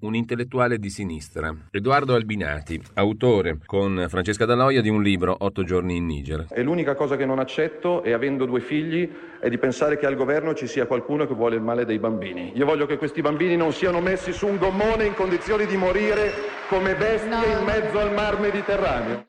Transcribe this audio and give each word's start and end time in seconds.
Un 0.00 0.14
intellettuale 0.14 0.78
di 0.78 0.90
sinistra, 0.90 1.54
Edoardo 1.70 2.14
Albinati, 2.14 2.80
autore 2.94 3.58
con 3.64 4.06
Francesca 4.08 4.44
Daloia 4.44 4.80
di 4.80 4.88
un 4.88 5.02
libro 5.02 5.36
Otto 5.38 5.64
giorni 5.64 5.96
in 5.96 6.06
Niger. 6.06 6.46
E 6.50 6.62
l'unica 6.62 6.94
cosa 6.94 7.16
che 7.16 7.26
non 7.26 7.38
accetto, 7.38 8.02
e 8.02 8.12
avendo 8.12 8.44
due 8.44 8.60
figli, 8.60 9.08
è 9.40 9.48
di 9.48 9.58
pensare 9.58 9.98
che 9.98 10.06
al 10.06 10.16
governo 10.16 10.54
ci 10.54 10.66
sia 10.66 10.86
qualcuno 10.86 11.26
che 11.26 11.34
vuole 11.34 11.56
il 11.56 11.62
male 11.62 11.84
dei 11.84 11.98
bambini. 11.98 12.52
Io 12.54 12.64
voglio 12.64 12.86
che 12.86 12.96
questi 12.96 13.20
bambini 13.20 13.56
non 13.56 13.72
siano 13.72 14.00
messi 14.00 14.32
su 14.32 14.46
un 14.46 14.56
gommone 14.56 15.04
in 15.04 15.14
condizioni 15.14 15.66
di 15.66 15.76
morire 15.76 16.32
come 16.68 16.94
bestie 16.94 17.26
No. 17.28 17.58
in 17.58 17.64
mezzo 17.64 17.98
al 17.98 18.12
mar 18.14 18.38
Mediterraneo. 18.40 19.26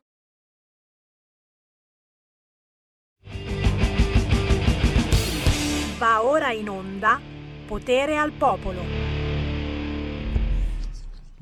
Va 5.97 6.23
ora 6.23 6.51
in 6.51 6.69
onda 6.69 7.19
Potere 7.67 8.17
al 8.17 8.31
Popolo. 8.31 9.18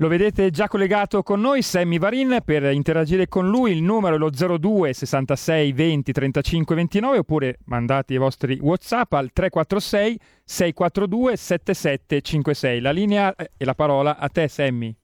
Lo 0.00 0.06
vedete 0.06 0.50
già 0.50 0.68
collegato 0.68 1.24
con 1.24 1.40
noi 1.40 1.60
Sammy 1.60 1.98
Varin 1.98 2.38
per 2.44 2.62
interagire 2.70 3.26
con 3.26 3.48
lui 3.48 3.72
il 3.72 3.82
numero 3.82 4.14
è 4.14 4.18
lo 4.18 4.30
02 4.30 4.92
66 4.92 5.72
20 5.72 6.12
35 6.12 6.74
29 6.76 7.18
oppure 7.18 7.58
mandate 7.64 8.14
i 8.14 8.16
vostri 8.16 8.58
Whatsapp 8.60 9.12
al 9.14 9.32
346 9.32 10.20
642 10.44 11.36
7756. 11.36 12.80
La 12.80 12.92
linea 12.92 13.34
eh, 13.34 13.50
e 13.56 13.64
la 13.64 13.74
parola 13.74 14.18
a 14.18 14.28
te 14.28 14.46
Sammy. 14.46 14.96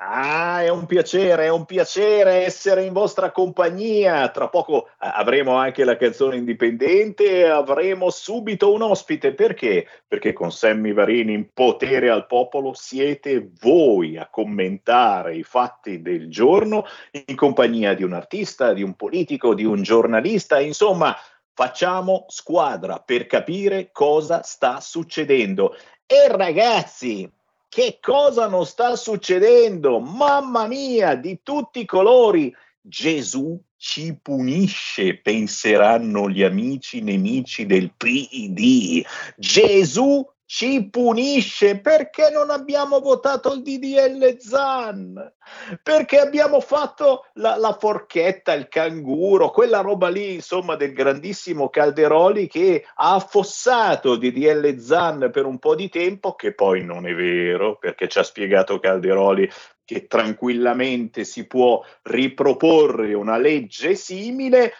Ah, 0.00 0.62
è 0.62 0.68
un 0.68 0.86
piacere, 0.86 1.46
è 1.46 1.48
un 1.48 1.64
piacere 1.64 2.44
essere 2.44 2.84
in 2.84 2.92
vostra 2.92 3.32
compagnia. 3.32 4.28
Tra 4.28 4.48
poco 4.48 4.86
eh, 4.86 4.92
avremo 4.98 5.56
anche 5.56 5.82
la 5.82 5.96
canzone 5.96 6.36
indipendente 6.36 7.24
e 7.40 7.48
avremo 7.48 8.08
subito 8.08 8.72
un 8.72 8.82
ospite. 8.82 9.34
Perché? 9.34 9.88
Perché 10.06 10.32
con 10.32 10.52
Sammy 10.52 10.92
Varini 10.92 11.32
in 11.32 11.48
potere 11.52 12.10
al 12.10 12.26
popolo 12.26 12.74
siete 12.74 13.50
voi 13.60 14.16
a 14.16 14.28
commentare 14.30 15.34
i 15.34 15.42
fatti 15.42 16.00
del 16.00 16.30
giorno 16.30 16.84
in 17.26 17.34
compagnia 17.34 17.94
di 17.94 18.04
un 18.04 18.12
artista, 18.12 18.72
di 18.72 18.84
un 18.84 18.94
politico, 18.94 19.52
di 19.52 19.64
un 19.64 19.82
giornalista, 19.82 20.60
insomma, 20.60 21.16
facciamo 21.52 22.24
squadra 22.28 23.00
per 23.00 23.26
capire 23.26 23.90
cosa 23.90 24.42
sta 24.44 24.78
succedendo. 24.78 25.74
E 26.06 26.28
ragazzi, 26.28 27.28
che 27.68 27.98
cosa 28.00 28.48
non 28.48 28.66
sta 28.66 28.96
succedendo? 28.96 30.00
Mamma 30.00 30.66
mia, 30.66 31.14
di 31.14 31.40
tutti 31.42 31.80
i 31.80 31.84
colori. 31.84 32.54
Gesù 32.80 33.60
ci 33.76 34.18
punisce, 34.20 35.18
penseranno 35.18 36.28
gli 36.28 36.42
amici 36.42 37.00
nemici 37.02 37.66
del 37.66 37.92
PD. 37.96 39.04
Gesù 39.36 40.26
ci 40.50 40.88
punisce 40.88 41.78
perché 41.78 42.30
non 42.30 42.48
abbiamo 42.48 43.00
votato 43.00 43.52
il 43.52 43.60
DDL 43.60 44.38
Zan, 44.38 45.34
perché 45.82 46.18
abbiamo 46.18 46.60
fatto 46.60 47.26
la, 47.34 47.56
la 47.56 47.76
forchetta, 47.78 48.54
il 48.54 48.68
canguro, 48.68 49.50
quella 49.50 49.80
roba 49.80 50.08
lì, 50.08 50.32
insomma, 50.32 50.74
del 50.74 50.94
grandissimo 50.94 51.68
Calderoli 51.68 52.48
che 52.48 52.86
ha 52.94 53.14
affossato 53.14 54.14
il 54.14 54.20
DDL 54.20 54.78
Zan 54.78 55.28
per 55.30 55.44
un 55.44 55.58
po' 55.58 55.74
di 55.74 55.90
tempo, 55.90 56.34
che 56.34 56.54
poi 56.54 56.82
non 56.82 57.06
è 57.06 57.14
vero, 57.14 57.76
perché 57.76 58.08
ci 58.08 58.18
ha 58.18 58.22
spiegato 58.22 58.80
Calderoli 58.80 59.46
che 59.84 60.06
tranquillamente 60.06 61.24
si 61.24 61.46
può 61.46 61.84
riproporre 62.04 63.12
una 63.12 63.36
legge 63.36 63.94
simile, 63.94 64.72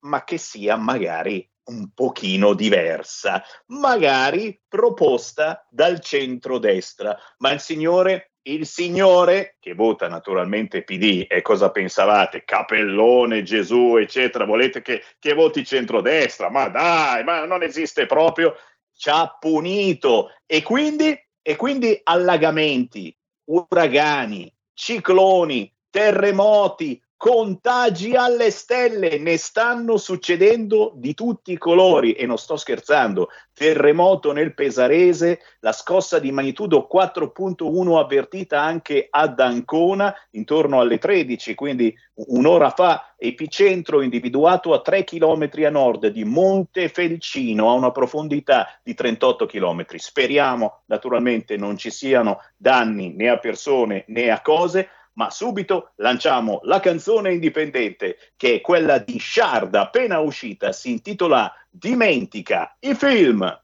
ma 0.00 0.24
che 0.24 0.36
sia 0.36 0.74
magari 0.74 1.48
un 1.64 1.90
pochino 1.94 2.54
diversa, 2.54 3.42
magari 3.66 4.60
proposta 4.66 5.66
dal 5.70 6.00
centrodestra. 6.00 7.16
Ma 7.38 7.52
il 7.52 7.60
signore, 7.60 8.32
il 8.42 8.66
signore 8.66 9.56
che 9.60 9.74
vota 9.74 10.08
naturalmente 10.08 10.82
PD, 10.82 11.26
e 11.28 11.42
cosa 11.42 11.70
pensavate? 11.70 12.44
Capellone, 12.44 13.42
Gesù, 13.42 13.96
eccetera, 13.96 14.44
volete 14.44 14.82
che, 14.82 15.02
che 15.18 15.34
voti 15.34 15.64
centrodestra? 15.64 16.50
Ma 16.50 16.68
dai, 16.68 17.22
ma 17.24 17.44
non 17.44 17.62
esiste 17.62 18.06
proprio, 18.06 18.56
ci 18.94 19.08
ha 19.08 19.36
punito 19.38 20.30
e 20.46 20.62
quindi, 20.62 21.16
e 21.40 21.56
quindi 21.56 21.98
allagamenti, 22.02 23.16
uragani, 23.44 24.52
cicloni, 24.74 25.72
terremoti, 25.90 27.00
contagi 27.22 28.16
alle 28.16 28.50
stelle, 28.50 29.16
ne 29.18 29.36
stanno 29.36 29.96
succedendo 29.96 30.90
di 30.96 31.14
tutti 31.14 31.52
i 31.52 31.56
colori 31.56 32.14
e 32.14 32.26
non 32.26 32.36
sto 32.36 32.56
scherzando. 32.56 33.28
Terremoto 33.54 34.32
nel 34.32 34.54
Pesarese, 34.54 35.38
la 35.60 35.70
scossa 35.70 36.18
di 36.18 36.32
magnitudo 36.32 36.88
4.1 36.92 37.96
avvertita 37.96 38.60
anche 38.60 39.06
ad 39.08 39.38
Ancona 39.38 40.12
intorno 40.30 40.80
alle 40.80 40.98
13, 40.98 41.54
quindi 41.54 41.96
un'ora 42.14 42.70
fa, 42.70 43.14
epicentro 43.16 44.02
individuato 44.02 44.72
a 44.74 44.80
3 44.80 45.04
km 45.04 45.48
a 45.64 45.70
nord 45.70 46.08
di 46.08 46.24
Montefelcino, 46.24 47.70
a 47.70 47.74
una 47.74 47.92
profondità 47.92 48.80
di 48.82 48.94
38 48.94 49.46
km. 49.46 49.84
Speriamo 49.94 50.80
naturalmente 50.86 51.56
non 51.56 51.76
ci 51.76 51.90
siano 51.90 52.40
danni 52.56 53.14
né 53.14 53.28
a 53.28 53.38
persone 53.38 54.02
né 54.08 54.28
a 54.28 54.40
cose, 54.40 54.88
ma 55.14 55.30
subito 55.30 55.92
lanciamo 55.96 56.60
la 56.64 56.80
canzone 56.80 57.32
indipendente 57.32 58.16
che 58.36 58.54
è 58.56 58.60
quella 58.60 58.98
di 58.98 59.18
Sciarda 59.18 59.82
appena 59.82 60.18
uscita, 60.20 60.72
si 60.72 60.90
intitola 60.90 61.52
Dimentica 61.70 62.76
i 62.80 62.94
film. 62.94 63.60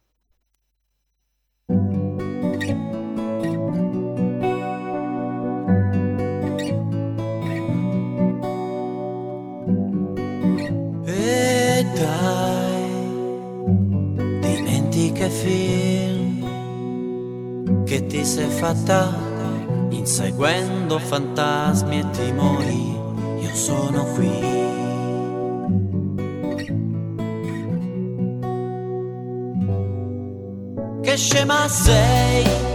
Dimentica 14.40 15.26
i 15.26 15.30
film 15.30 16.28
che 17.84 18.06
ti 18.06 18.24
sei 18.24 18.48
fatta 18.48 19.27
inseguendo 19.90 20.98
fantasmi 20.98 21.98
e 21.98 22.10
timori, 22.10 22.96
io 23.40 23.54
sono 23.54 24.04
qui. 24.14 24.56
Che 31.02 31.16
scema 31.16 31.68
sei? 31.68 32.67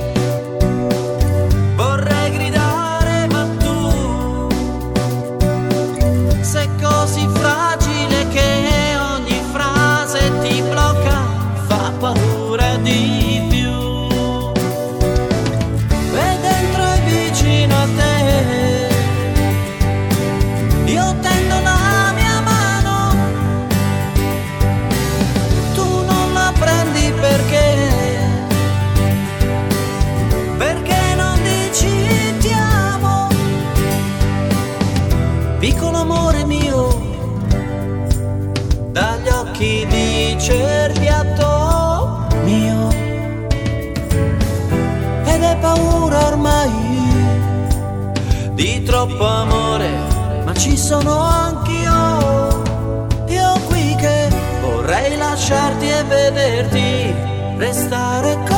sono 50.83 51.17
anch'io, 51.17 52.61
io 53.27 53.53
qui 53.69 53.95
che 53.95 54.27
vorrei 54.59 55.15
lasciarti 55.15 55.87
e 55.87 56.03
vederti 56.03 57.15
restare 57.57 58.35
qui. 58.43 58.52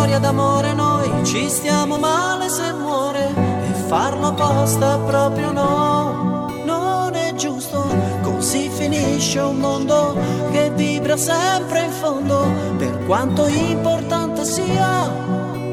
storia 0.00 0.18
d'amore 0.18 0.72
noi 0.72 1.26
ci 1.26 1.50
stiamo 1.50 1.98
male 1.98 2.48
se 2.48 2.72
muore 2.72 3.28
e 3.68 3.72
farlo 3.86 4.28
apposta 4.28 4.96
proprio 4.96 5.52
no, 5.52 6.62
non 6.64 7.14
è 7.14 7.34
giusto, 7.34 7.84
così 8.22 8.70
finisce 8.70 9.40
un 9.40 9.58
mondo 9.58 10.16
che 10.52 10.70
vibra 10.70 11.18
sempre 11.18 11.82
in 11.82 11.90
fondo, 11.90 12.50
per 12.78 13.04
quanto 13.04 13.46
importante 13.46 14.46
sia 14.46 15.06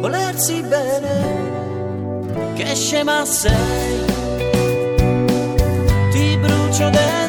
volersi 0.01 0.61
bene, 0.61 2.53
che 2.53 2.75
scema 2.75 3.23
sei, 3.23 4.05
ti 6.11 6.37
brucio 6.37 6.89
dentro. 6.89 7.26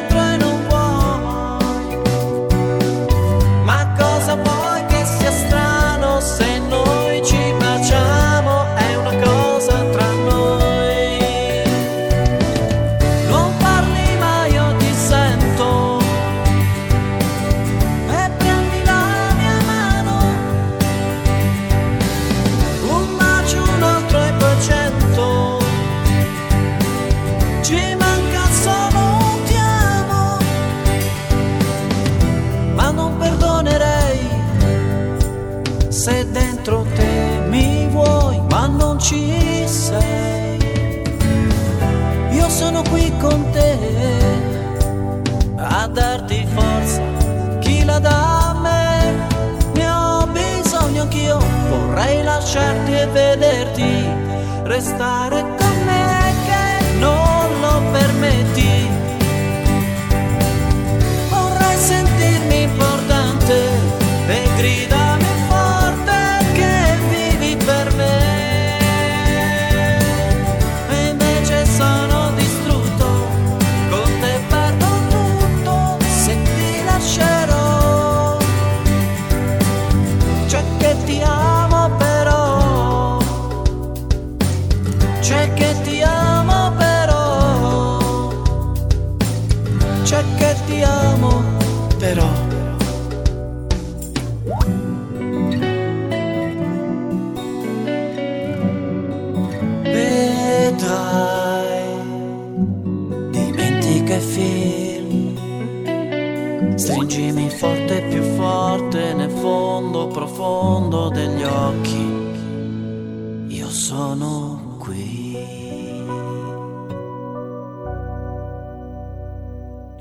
está 54.79 55.28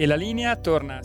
la 0.08 0.16
linea 0.16 0.56
torna 0.56 0.96
a... 0.96 1.00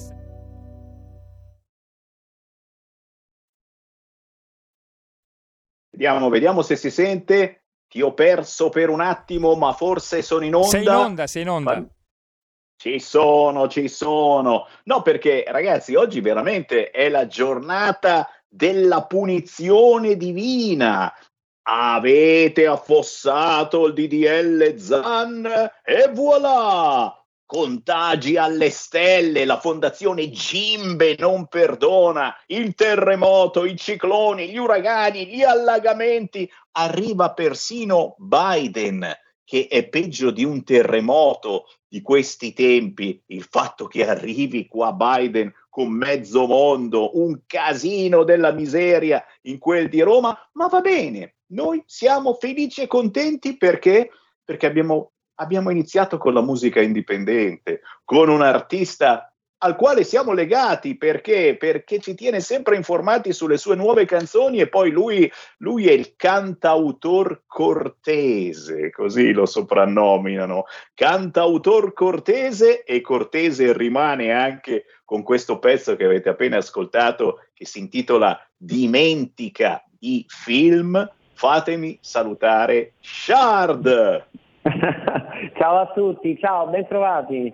Vediamo, 5.91 6.29
vediamo 6.29 6.61
se 6.61 6.77
si 6.77 6.89
sente. 6.89 7.65
Ti 7.87 8.01
ho 8.01 8.13
perso 8.13 8.69
per 8.69 8.89
un 8.89 9.01
attimo, 9.01 9.55
ma 9.55 9.73
forse 9.73 10.23
sono 10.23 10.45
in 10.45 10.55
onda. 10.55 10.67
Sei 10.69 10.83
in 10.83 10.89
onda, 10.89 11.27
sei 11.27 11.41
in 11.43 11.49
onda. 11.49 11.75
Ma... 11.75 11.87
Ci 12.75 12.99
sono, 12.99 13.67
ci 13.67 13.87
sono. 13.87 14.67
No, 14.85 15.01
perché 15.01 15.43
ragazzi, 15.47 15.95
oggi 15.95 16.19
veramente 16.21 16.89
è 16.89 17.09
la 17.09 17.27
giornata 17.27 18.27
della 18.47 19.05
punizione 19.05 20.15
divina. 20.15 21.13
Avete 21.65 22.65
affossato 22.65 23.85
il 23.85 23.93
DDL 23.93 24.77
Zan 24.77 25.45
e 25.83 26.09
voilà! 26.11 27.22
Contagi 27.45 28.37
alle 28.37 28.69
stelle, 28.69 29.45
la 29.45 29.59
fondazione 29.59 30.29
Gimbe 30.29 31.15
non 31.19 31.47
perdona, 31.47 32.35
il 32.47 32.73
terremoto, 32.73 33.65
i 33.65 33.75
cicloni, 33.75 34.49
gli 34.49 34.57
uragani, 34.57 35.27
gli 35.27 35.43
allagamenti, 35.43 36.49
arriva 36.71 37.33
persino 37.33 38.15
Biden 38.17 39.05
che 39.43 39.67
è 39.67 39.87
peggio 39.87 40.31
di 40.31 40.43
un 40.43 40.63
terremoto 40.63 41.65
di 41.87 42.01
questi 42.01 42.53
tempi, 42.53 43.21
il 43.27 43.43
fatto 43.43 43.85
che 43.85 44.07
arrivi 44.07 44.67
qua 44.67 44.93
Biden 44.93 45.53
con 45.69 45.91
mezzo 45.91 46.47
mondo, 46.47 47.19
un 47.19 47.41
casino 47.45 48.23
della 48.23 48.51
miseria 48.51 49.23
in 49.43 49.59
quel 49.59 49.89
di 49.89 50.01
Roma, 50.01 50.35
ma 50.53 50.67
va 50.67 50.81
bene, 50.81 51.35
noi 51.47 51.83
siamo 51.85 52.33
felici 52.33 52.81
e 52.81 52.87
contenti 52.87 53.57
perché, 53.57 54.09
perché 54.43 54.65
abbiamo 54.65 55.11
abbiamo 55.35 55.69
iniziato 55.69 56.17
con 56.17 56.33
la 56.33 56.41
musica 56.41 56.81
indipendente, 56.81 57.81
con 58.03 58.29
un 58.29 58.41
artista 58.41 59.33
al 59.63 59.75
quale 59.77 60.03
siamo 60.03 60.33
legati 60.33 60.97
perché? 60.97 61.55
Perché 61.57 61.99
ci 61.99 62.15
tiene 62.15 62.41
sempre 62.41 62.75
informati 62.75 63.31
sulle 63.31 63.57
sue 63.57 63.75
nuove 63.75 64.05
canzoni 64.05 64.59
e 64.59 64.67
poi 64.67 64.91
lui, 64.91 65.31
lui 65.59 65.87
è 65.87 65.93
il 65.93 66.15
cantautor 66.17 67.43
cortese, 67.47 68.91
così 68.91 69.31
lo 69.31 69.45
soprannominano, 69.45 70.65
cantautor 70.93 71.93
cortese 71.93 72.83
e 72.83 72.99
cortese 72.99 73.71
rimane 73.71 74.31
anche 74.31 74.83
con 75.05 75.23
questo 75.23 75.59
pezzo 75.59 75.95
che 75.95 76.05
avete 76.05 76.27
appena 76.29 76.57
ascoltato 76.57 77.45
che 77.53 77.65
si 77.65 77.79
intitola 77.79 78.37
Dimentica 78.57 79.83
i 79.99 80.25
film. 80.27 81.09
Fatemi 81.35 81.97
salutare 82.01 82.95
Shard. 82.99 84.27
ciao 85.57 85.77
a 85.79 85.91
tutti, 85.93 86.37
ciao, 86.39 86.67
ben 86.67 86.87
trovati. 86.87 87.53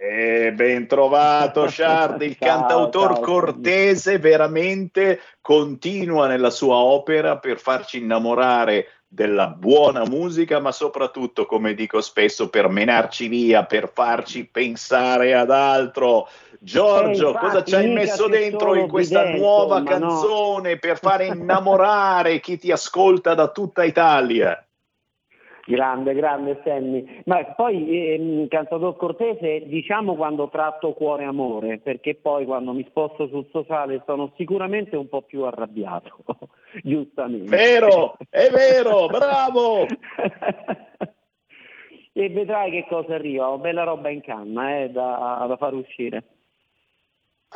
Eh, 0.00 0.52
ben 0.52 0.86
trovato 0.86 1.68
Shard, 1.68 2.22
il 2.22 2.36
ciao, 2.38 2.48
cantautor 2.48 3.14
ciao, 3.14 3.22
cortese 3.22 4.18
veramente 4.18 5.20
continua 5.40 6.28
nella 6.28 6.50
sua 6.50 6.76
opera 6.76 7.38
per 7.38 7.58
farci 7.58 7.98
innamorare 7.98 8.86
della 9.08 9.48
buona 9.48 10.04
musica, 10.04 10.60
ma 10.60 10.70
soprattutto, 10.70 11.46
come 11.46 11.74
dico 11.74 12.00
spesso, 12.00 12.48
per 12.48 12.68
menarci 12.68 13.26
via, 13.26 13.64
per 13.64 13.90
farci 13.92 14.46
pensare 14.46 15.34
ad 15.34 15.50
altro. 15.50 16.28
Giorgio, 16.60 17.34
eh, 17.34 17.38
cosa 17.38 17.64
ci 17.64 17.74
hai 17.74 17.88
messo 17.88 18.28
dentro 18.28 18.76
in 18.76 18.88
questa 18.88 19.22
dentro, 19.22 19.40
nuova 19.40 19.82
canzone 19.82 20.72
no. 20.74 20.78
per 20.78 20.98
fare 20.98 21.26
innamorare 21.26 22.38
chi 22.40 22.58
ti 22.58 22.70
ascolta 22.70 23.34
da 23.34 23.48
tutta 23.48 23.82
Italia? 23.82 24.62
Grande, 25.68 26.14
grande 26.14 26.62
Sammy. 26.64 27.20
Ma 27.26 27.44
poi 27.44 28.14
ehm, 28.14 28.48
Cantador 28.48 28.96
Cortese 28.96 29.66
diciamo 29.66 30.14
quando 30.14 30.48
tratto 30.48 30.94
cuore 30.94 31.24
amore, 31.24 31.78
perché 31.78 32.14
poi 32.14 32.46
quando 32.46 32.72
mi 32.72 32.86
sposto 32.88 33.28
sul 33.28 33.46
sociale 33.52 34.02
sono 34.06 34.32
sicuramente 34.38 34.96
un 34.96 35.10
po' 35.10 35.20
più 35.20 35.44
arrabbiato, 35.44 36.24
giustamente. 36.82 37.54
Vero, 37.54 38.16
è 38.30 38.48
vero, 38.48 39.08
bravo! 39.08 39.84
e 42.14 42.28
vedrai 42.30 42.70
che 42.70 42.86
cosa 42.88 43.16
arriva, 43.16 43.50
ho 43.50 43.58
bella 43.58 43.84
roba 43.84 44.08
in 44.08 44.22
canna 44.22 44.78
eh, 44.78 44.88
da, 44.88 45.44
da 45.46 45.56
far 45.58 45.74
uscire. 45.74 46.37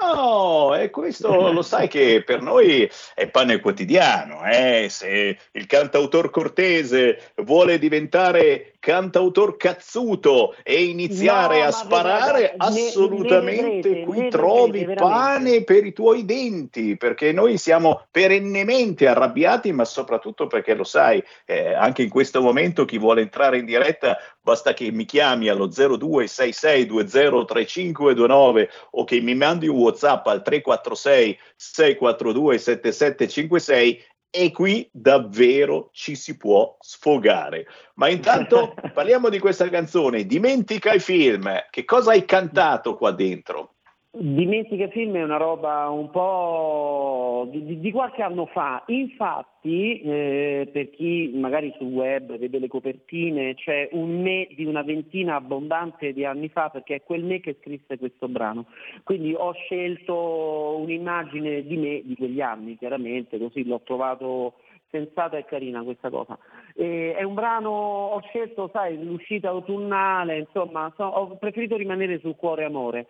Oh, 0.00 0.74
e 0.74 0.90
questo 0.90 1.52
lo 1.52 1.62
sai 1.62 1.86
che 1.86 2.22
per 2.24 2.40
noi 2.40 2.90
è 3.14 3.28
pane 3.28 3.60
quotidiano. 3.60 4.44
Eh? 4.44 4.86
Se 4.88 5.38
il 5.52 5.66
cantautor 5.66 6.30
cortese 6.30 7.32
vuole 7.36 7.78
diventare 7.78 8.71
cantautor 8.82 9.56
cazzuto 9.56 10.56
e 10.64 10.82
iniziare 10.82 11.60
no, 11.60 11.66
a 11.66 11.70
sparare, 11.70 12.32
vedrete, 12.32 12.54
assolutamente 12.56 13.90
ne, 13.90 13.98
ne 14.00 14.04
qui 14.04 14.28
trovi 14.28 14.80
vedrete, 14.80 15.00
pane 15.00 15.62
per 15.62 15.86
i 15.86 15.92
tuoi 15.92 16.24
denti, 16.24 16.96
perché 16.96 17.30
noi 17.30 17.58
siamo 17.58 18.08
perennemente 18.10 19.06
arrabbiati, 19.06 19.70
ma 19.70 19.84
soprattutto 19.84 20.48
perché 20.48 20.74
lo 20.74 20.82
sai, 20.82 21.22
eh, 21.44 21.74
anche 21.74 22.02
in 22.02 22.08
questo 22.08 22.42
momento 22.42 22.84
chi 22.84 22.98
vuole 22.98 23.20
entrare 23.20 23.58
in 23.58 23.66
diretta 23.66 24.18
basta 24.42 24.74
che 24.74 24.90
mi 24.90 25.04
chiami 25.04 25.48
allo 25.48 25.68
0266203529 25.68 28.68
o 28.90 29.04
che 29.04 29.20
mi 29.20 29.36
mandi 29.36 29.68
un 29.68 29.78
WhatsApp 29.78 30.26
al 30.26 30.42
346 30.42 31.38
642 31.54 32.58
7756 32.58 34.10
e 34.34 34.50
qui 34.50 34.88
davvero 34.90 35.90
ci 35.92 36.16
si 36.16 36.38
può 36.38 36.74
sfogare. 36.80 37.66
Ma 37.96 38.08
intanto 38.08 38.74
parliamo 38.94 39.28
di 39.28 39.38
questa 39.38 39.68
canzone, 39.68 40.24
Dimentica 40.24 40.94
i 40.94 41.00
film, 41.00 41.50
che 41.68 41.84
cosa 41.84 42.12
hai 42.12 42.24
cantato 42.24 42.96
qua 42.96 43.10
dentro? 43.12 43.71
Dimentica 44.14 44.88
film 44.88 45.16
è 45.16 45.22
una 45.22 45.38
roba 45.38 45.88
un 45.88 46.10
po' 46.10 47.48
di, 47.50 47.80
di 47.80 47.90
qualche 47.90 48.20
anno 48.20 48.44
fa, 48.44 48.82
infatti 48.88 50.02
eh, 50.02 50.68
per 50.70 50.90
chi 50.90 51.30
magari 51.32 51.72
sul 51.78 51.86
web 51.86 52.36
vede 52.36 52.58
le 52.58 52.68
copertine 52.68 53.54
c'è 53.54 53.88
un 53.92 54.20
me 54.20 54.48
di 54.54 54.66
una 54.66 54.82
ventina 54.82 55.36
abbondante 55.36 56.12
di 56.12 56.26
anni 56.26 56.50
fa 56.50 56.68
perché 56.68 56.96
è 56.96 57.02
quel 57.02 57.24
me 57.24 57.40
che 57.40 57.56
scrisse 57.58 57.96
questo 57.96 58.28
brano, 58.28 58.66
quindi 59.02 59.32
ho 59.32 59.52
scelto 59.52 60.76
un'immagine 60.76 61.62
di 61.62 61.76
me 61.78 62.02
di 62.04 62.14
quegli 62.14 62.42
anni 62.42 62.76
chiaramente, 62.76 63.38
così 63.38 63.64
l'ho 63.64 63.80
trovato 63.82 64.56
sensata 64.90 65.38
e 65.38 65.46
carina 65.46 65.82
questa 65.84 66.10
cosa. 66.10 66.38
E 66.74 67.14
è 67.14 67.22
un 67.22 67.32
brano, 67.32 67.70
ho 67.70 68.20
scelto 68.28 68.68
sai 68.74 69.02
l'uscita 69.02 69.48
autunnale, 69.48 70.36
insomma 70.36 70.92
so, 70.98 71.04
ho 71.04 71.36
preferito 71.38 71.76
rimanere 71.76 72.18
sul 72.18 72.36
cuore 72.36 72.64
amore 72.64 73.06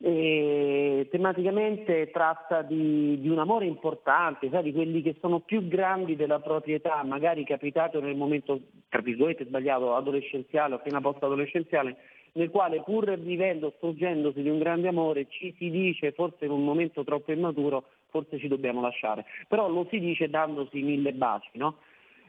e 0.00 1.08
tematicamente 1.10 2.10
tratta 2.12 2.62
di, 2.62 3.20
di, 3.20 3.28
un 3.28 3.38
amore 3.38 3.66
importante, 3.66 4.48
sai, 4.48 4.62
di 4.62 4.72
quelli 4.72 5.02
che 5.02 5.16
sono 5.20 5.40
più 5.40 5.66
grandi 5.66 6.14
della 6.14 6.38
proprietà, 6.38 7.02
magari 7.02 7.44
capitato 7.44 8.00
nel 8.00 8.14
momento, 8.14 8.60
tra 8.88 9.00
virgolette 9.00 9.46
sbagliato, 9.46 9.96
adolescenziale 9.96 10.76
appena 10.76 11.00
post-adolescenziale, 11.00 11.96
nel 12.32 12.50
quale 12.50 12.80
pur 12.82 13.18
vivendo, 13.18 13.72
struggendosi 13.76 14.40
di 14.40 14.48
un 14.48 14.58
grande 14.58 14.86
amore, 14.86 15.26
ci 15.28 15.52
si 15.58 15.68
dice, 15.68 16.12
forse 16.12 16.44
in 16.44 16.52
un 16.52 16.62
momento 16.62 17.02
troppo 17.02 17.32
immaturo, 17.32 17.84
forse 18.10 18.38
ci 18.38 18.46
dobbiamo 18.46 18.80
lasciare. 18.80 19.24
Però 19.48 19.68
lo 19.68 19.86
si 19.90 19.98
dice 19.98 20.30
dandosi 20.30 20.80
mille 20.80 21.12
baci, 21.12 21.50
no? 21.54 21.78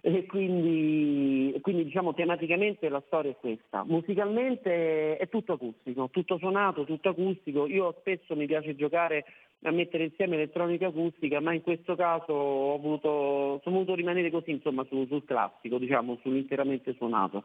E 0.02 0.26
quindi, 0.26 1.58
quindi, 1.62 1.84
diciamo 1.84 2.14
tematicamente 2.14 2.88
la 2.90 3.02
storia 3.06 3.32
è 3.32 3.36
questa. 3.36 3.84
Musicalmente 3.86 5.18
è 5.18 5.28
tutto 5.28 5.54
acustico, 5.54 6.10
tutto 6.12 6.38
suonato, 6.38 6.86
tutto 6.86 7.10
acustico. 7.10 7.68
Io 7.68 7.96
spesso 8.00 8.36
mi 8.36 8.46
piace 8.46 8.76
giocare 8.76 9.26
a 9.64 9.72
mettere 9.72 10.06
insieme 10.06 10.36
elettronica 10.36 10.88
acustica, 10.88 11.42
ma 11.42 11.54
in 11.54 11.62
questo 11.62 11.96
caso 11.96 12.32
ho 12.32 12.78
voluto, 12.80 13.60
sono 13.64 13.76
voluto 13.76 13.96
rimanere 13.96 14.30
così, 14.32 14.52
insomma, 14.52 14.86
sul, 14.86 15.06
sul 15.08 15.26
classico, 15.26 15.78
diciamo, 15.78 16.18
sull'interamente 16.22 16.94
suonato. 16.94 17.44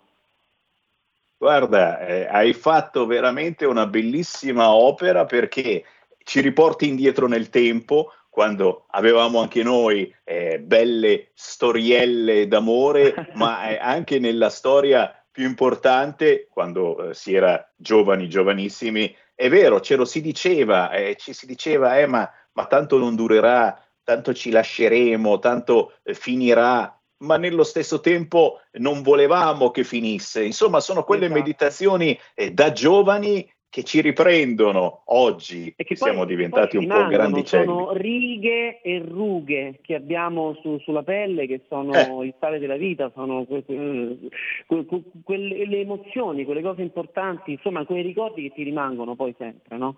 Guarda, 1.37 2.07
eh, 2.07 2.27
hai 2.27 2.53
fatto 2.53 3.05
veramente 3.07 3.67
una 3.67 3.87
bellissima 3.87 4.73
opera 4.73 5.25
perché 5.25 5.85
ci 6.23 6.41
riporti 6.41 6.89
indietro 6.89 7.27
nel 7.27 7.51
tempo, 7.51 8.13
quando 8.35 8.87
avevamo 8.91 9.41
anche 9.41 9.63
noi 9.63 10.13
eh, 10.25 10.59
belle 10.59 11.29
storielle 11.35 12.49
d'amore, 12.49 13.31
ma 13.35 13.69
eh, 13.69 13.79
anche 13.81 14.19
nella 14.19 14.51
storia 14.51 15.25
più 15.31 15.47
importante, 15.47 16.49
quando 16.51 17.11
eh, 17.11 17.15
si 17.15 17.33
era 17.33 17.65
giovani, 17.77 18.29
giovanissimi, 18.29 19.15
è 19.37 19.49
vero, 19.49 19.81
ce 19.81 19.95
lo 19.95 20.05
si 20.05 20.21
diceva, 20.21 20.91
eh, 20.91 21.15
ci 21.15 21.33
si 21.33 21.47
diceva, 21.47 21.97
eh, 22.01 22.07
ma, 22.07 22.29
ma, 22.55 22.67
tanto 22.67 22.99
non 22.99 23.15
durerà, 23.15 23.81
tanto 24.03 24.35
ci 24.35 24.51
lasceremo, 24.51 25.39
tanto 25.39 25.93
finirà, 26.03 27.01
ma 27.19 27.37
nello 27.37 27.63
stesso 27.63 28.01
tempo 28.01 28.63
non 28.81 29.03
volevamo 29.03 29.71
che 29.71 29.85
finisse. 29.85 30.43
Insomma, 30.43 30.81
sono 30.81 31.05
quelle 31.05 31.27
esatto. 31.27 31.41
meditazioni 31.41 32.19
da 32.53 32.73
giovani 32.73 33.49
che 33.75 33.83
ci 33.83 34.01
riprendono 34.01 35.03
oggi 35.07 35.75
e 35.77 35.83
che 35.83 35.97
siamo 35.97 36.25
diventati 36.25 36.77
un 36.77 36.87
po' 36.87 37.09
grandicelli. 37.09 37.67
Sono 37.67 37.93
righe 37.93 38.81
e 38.83 39.01
rughe 39.05 39.81
che 39.83 39.97
abbiamo 39.97 40.57
su, 40.63 40.79
sulla 40.79 41.03
pelle, 41.03 41.49
che 41.49 41.63
sono 41.69 41.93
eh. 41.93 42.27
il 42.27 42.35
sale 42.39 42.61
della 42.61 42.77
vita, 42.77 43.11
sono 43.17 43.45
que, 43.45 43.65
que, 43.67 44.87
que, 44.87 45.03
quelle 45.25 45.67
le 45.67 45.81
emozioni, 45.81 46.45
quelle 46.45 46.63
cose 46.63 46.83
importanti, 46.83 47.51
insomma 47.51 47.85
quei 47.85 48.03
ricordi 48.03 48.43
che 48.43 48.55
ti 48.55 48.63
rimangono 48.63 49.17
poi 49.17 49.35
sempre, 49.37 49.77
no? 49.77 49.97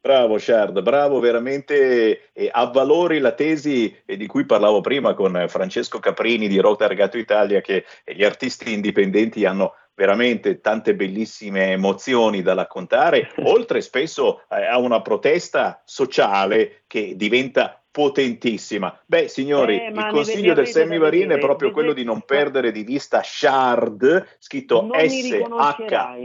Bravo 0.00 0.38
Shard, 0.38 0.82
bravo 0.82 1.18
veramente, 1.18 2.30
eh, 2.32 2.48
avvalori 2.48 3.18
la 3.18 3.32
tesi 3.32 3.92
eh, 4.04 4.16
di 4.16 4.28
cui 4.28 4.44
parlavo 4.44 4.80
prima 4.80 5.14
con 5.14 5.46
Francesco 5.48 5.98
Caprini 5.98 6.46
di 6.46 6.60
Rock 6.60 6.78
Targato 6.78 7.18
Italia 7.18 7.60
che 7.60 7.84
gli 8.04 8.22
artisti 8.22 8.72
indipendenti 8.72 9.44
hanno 9.44 9.74
veramente 9.96 10.60
tante 10.60 10.94
bellissime 10.94 11.72
emozioni 11.72 12.42
da 12.42 12.54
raccontare, 12.54 13.32
oltre 13.42 13.80
spesso 13.80 14.42
eh, 14.48 14.64
a 14.64 14.78
una 14.78 15.00
protesta 15.00 15.82
sociale 15.84 16.82
che 16.86 17.16
diventa 17.16 17.80
potentissima. 17.90 18.96
Beh, 19.06 19.26
signori, 19.28 19.80
Eh, 19.80 19.88
il 19.88 20.08
consiglio 20.10 20.52
del 20.52 20.68
Semivarin 20.68 21.30
è 21.30 21.38
proprio 21.38 21.70
quello 21.70 21.94
di 21.94 22.04
non 22.04 22.20
perdere 22.28 22.70
di 22.70 22.84
vista 22.84 23.22
Shard, 23.24 24.36
scritto. 24.38 24.90
S-H-A-R-D, 24.94 26.20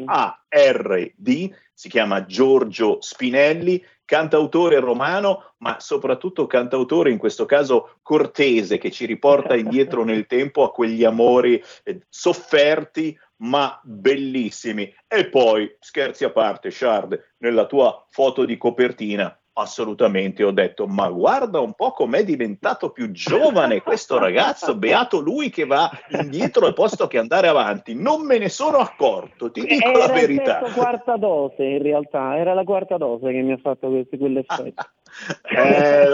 si 1.73 1.87
chiama 1.87 2.25
Giorgio 2.25 2.97
Spinelli, 2.99 3.81
cantautore 4.03 4.79
romano, 4.79 5.53
ma 5.59 5.79
soprattutto 5.79 6.45
cantautore 6.45 7.09
in 7.09 7.17
questo 7.17 7.45
caso 7.45 7.99
cortese 8.01 8.77
che 8.77 8.91
ci 8.91 9.05
riporta 9.05 9.55
indietro 9.55 10.03
nel 10.03 10.27
tempo 10.27 10.65
a 10.65 10.71
quegli 10.73 11.05
amori 11.05 11.63
eh, 11.85 12.01
sofferti 12.09 13.17
ma 13.41 13.79
bellissimi. 13.83 14.93
E 15.07 15.29
poi, 15.29 15.75
scherzi 15.79 16.23
a 16.23 16.31
parte, 16.31 16.71
Shard, 16.71 17.35
nella 17.39 17.65
tua 17.65 18.05
foto 18.09 18.45
di 18.45 18.57
copertina, 18.57 19.37
assolutamente 19.53 20.43
ho 20.43 20.51
detto, 20.51 20.87
ma 20.87 21.09
guarda 21.09 21.59
un 21.59 21.73
po' 21.73 21.91
com'è 21.91 22.23
diventato 22.23 22.91
più 22.91 23.11
giovane 23.11 23.81
questo 23.81 24.17
ragazzo, 24.17 24.75
beato 24.75 25.19
lui 25.19 25.49
che 25.49 25.65
va 25.65 25.89
indietro 26.09 26.65
al 26.65 26.73
posto 26.73 27.07
che 27.07 27.17
andare 27.17 27.47
avanti. 27.47 27.93
Non 27.95 28.25
me 28.25 28.37
ne 28.37 28.49
sono 28.49 28.77
accorto, 28.77 29.51
ti 29.51 29.61
dico 29.61 29.91
la 29.91 30.03
Era 30.05 30.13
il 30.13 30.19
verità. 30.19 30.59
terzo 30.59 30.79
quarta 30.79 31.17
dose 31.17 31.63
in 31.63 31.81
realtà, 31.81 32.37
era 32.37 32.53
la 32.53 32.63
quarta 32.63 32.97
dose 32.97 33.31
che 33.31 33.41
mi 33.41 33.51
ha 33.51 33.57
fatto 33.57 33.89
questo, 33.89 34.17
quell'effetto. 34.17 34.83
Eh, 35.43 36.07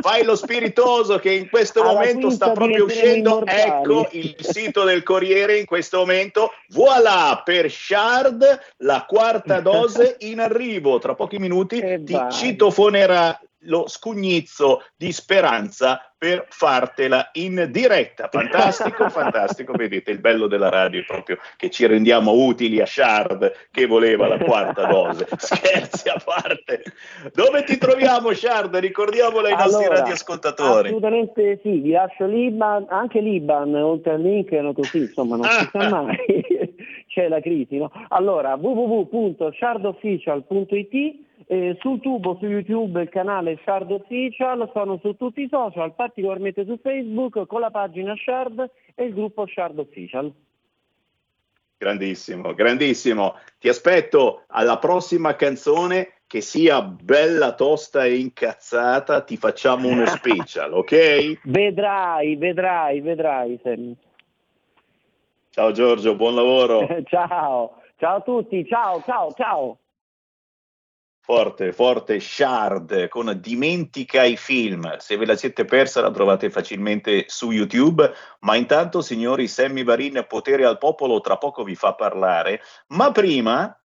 fai 0.00 0.24
lo 0.24 0.34
spiritoso 0.34 1.18
che 1.18 1.32
in 1.32 1.48
questo 1.48 1.80
Alla 1.80 1.92
momento 1.92 2.28
sta 2.30 2.50
proprio 2.50 2.84
uscendo. 2.84 3.44
Ecco 3.46 4.08
il 4.10 4.34
sito 4.40 4.82
del 4.82 5.04
Corriere 5.04 5.58
in 5.58 5.64
questo 5.64 5.98
momento. 5.98 6.50
Voilà 6.70 7.40
per 7.44 7.70
Shard 7.70 8.44
la 8.78 9.04
quarta 9.06 9.60
dose 9.62 10.16
in 10.20 10.40
arrivo. 10.40 10.98
Tra 10.98 11.14
pochi 11.14 11.38
minuti 11.38 11.80
Che 11.80 12.02
ti 12.02 12.12
vai. 12.14 12.30
Citofonerà 12.72 13.38
lo 13.66 13.86
scugnizzo 13.86 14.82
di 14.96 15.12
speranza 15.12 16.12
per 16.18 16.46
fartela 16.48 17.30
in 17.34 17.68
diretta. 17.70 18.26
Fantastico, 18.28 19.08
fantastico. 19.14 19.74
Vedete 19.74 20.10
il 20.10 20.18
bello 20.18 20.48
della 20.48 20.68
radio 20.68 21.00
è 21.00 21.04
proprio 21.04 21.38
che 21.56 21.70
ci 21.70 21.86
rendiamo 21.86 22.32
utili 22.32 22.80
a 22.80 22.86
Shard 22.86 23.52
che 23.70 23.86
voleva 23.86 24.26
la 24.26 24.38
quarta 24.38 24.86
dose. 24.86 25.28
Scherzi 25.38 26.08
a 26.08 26.20
parte. 26.24 26.82
Dove 27.32 27.62
ti 27.62 27.78
troviamo, 27.78 28.32
Shard? 28.32 28.74
Ricordiamolo 28.74 29.46
ai 29.46 29.54
nostri 29.54 29.84
Allora, 29.84 30.00
radioascoltatori. 30.00 30.88
Assolutamente 30.88 31.60
sì, 31.62 31.78
vi 31.78 31.90
lascio 31.90 32.26
l'Iban, 32.26 32.86
anche 32.88 33.20
l'Iban, 33.20 33.72
oltre 33.74 34.14
al 34.14 34.22
link, 34.22 34.50
così 34.74 34.98
insomma 34.98 35.36
non 35.36 35.48
si 35.48 35.68
sa 35.70 35.88
mai, 36.02 36.16
c'è 37.06 37.28
la 37.28 37.40
crisi. 37.40 37.78
No? 37.78 37.92
Allora, 38.08 38.54
www.shardofficial.it, 38.54 41.30
eh, 41.46 41.76
sul 41.80 42.00
tubo, 42.00 42.36
su 42.38 42.46
YouTube 42.46 43.02
il 43.02 43.08
canale 43.08 43.58
Shard 43.62 43.90
Official, 43.90 44.70
sono 44.72 44.98
su 45.02 45.16
tutti 45.16 45.42
i 45.42 45.48
social, 45.48 45.94
particolarmente 45.94 46.64
su 46.64 46.78
Facebook, 46.82 47.46
con 47.46 47.60
la 47.60 47.70
pagina 47.70 48.14
Shard 48.16 48.70
e 48.94 49.04
il 49.04 49.14
gruppo 49.14 49.46
Shard 49.46 49.78
Official. 49.78 50.32
Grandissimo, 51.76 52.54
grandissimo. 52.54 53.34
Ti 53.58 53.68
aspetto 53.68 54.44
alla 54.46 54.78
prossima 54.78 55.34
canzone 55.34 56.12
che 56.28 56.40
sia 56.40 56.80
bella 56.80 57.54
tosta 57.54 58.04
e 58.04 58.18
incazzata, 58.18 59.22
ti 59.22 59.36
facciamo 59.36 59.88
uno 59.88 60.06
special, 60.08 60.72
ok? 60.72 61.40
Vedrai, 61.42 62.36
vedrai, 62.36 63.00
vedrai. 63.00 63.60
Sam. 63.62 63.94
Ciao 65.50 65.72
Giorgio, 65.72 66.14
buon 66.14 66.34
lavoro. 66.34 66.86
ciao, 67.04 67.82
ciao 67.98 68.16
a 68.16 68.20
tutti, 68.20 68.64
ciao, 68.66 69.02
ciao, 69.04 69.32
ciao. 69.32 69.81
Forte, 71.24 71.72
forte 71.72 72.18
Shard 72.18 73.06
con 73.06 73.38
Dimentica 73.40 74.24
i 74.24 74.36
film. 74.36 74.96
Se 74.98 75.16
ve 75.16 75.24
la 75.24 75.36
siete 75.36 75.64
persa 75.64 76.00
la 76.00 76.10
trovate 76.10 76.50
facilmente 76.50 77.26
su 77.28 77.52
YouTube. 77.52 78.12
Ma 78.40 78.56
intanto, 78.56 79.02
signori, 79.02 79.46
Sammy 79.46 79.84
Varin, 79.84 80.26
potere 80.28 80.64
al 80.64 80.78
popolo, 80.78 81.20
tra 81.20 81.38
poco 81.38 81.62
vi 81.62 81.76
fa 81.76 81.94
parlare. 81.94 82.60
Ma 82.88 83.12
prima, 83.12 83.80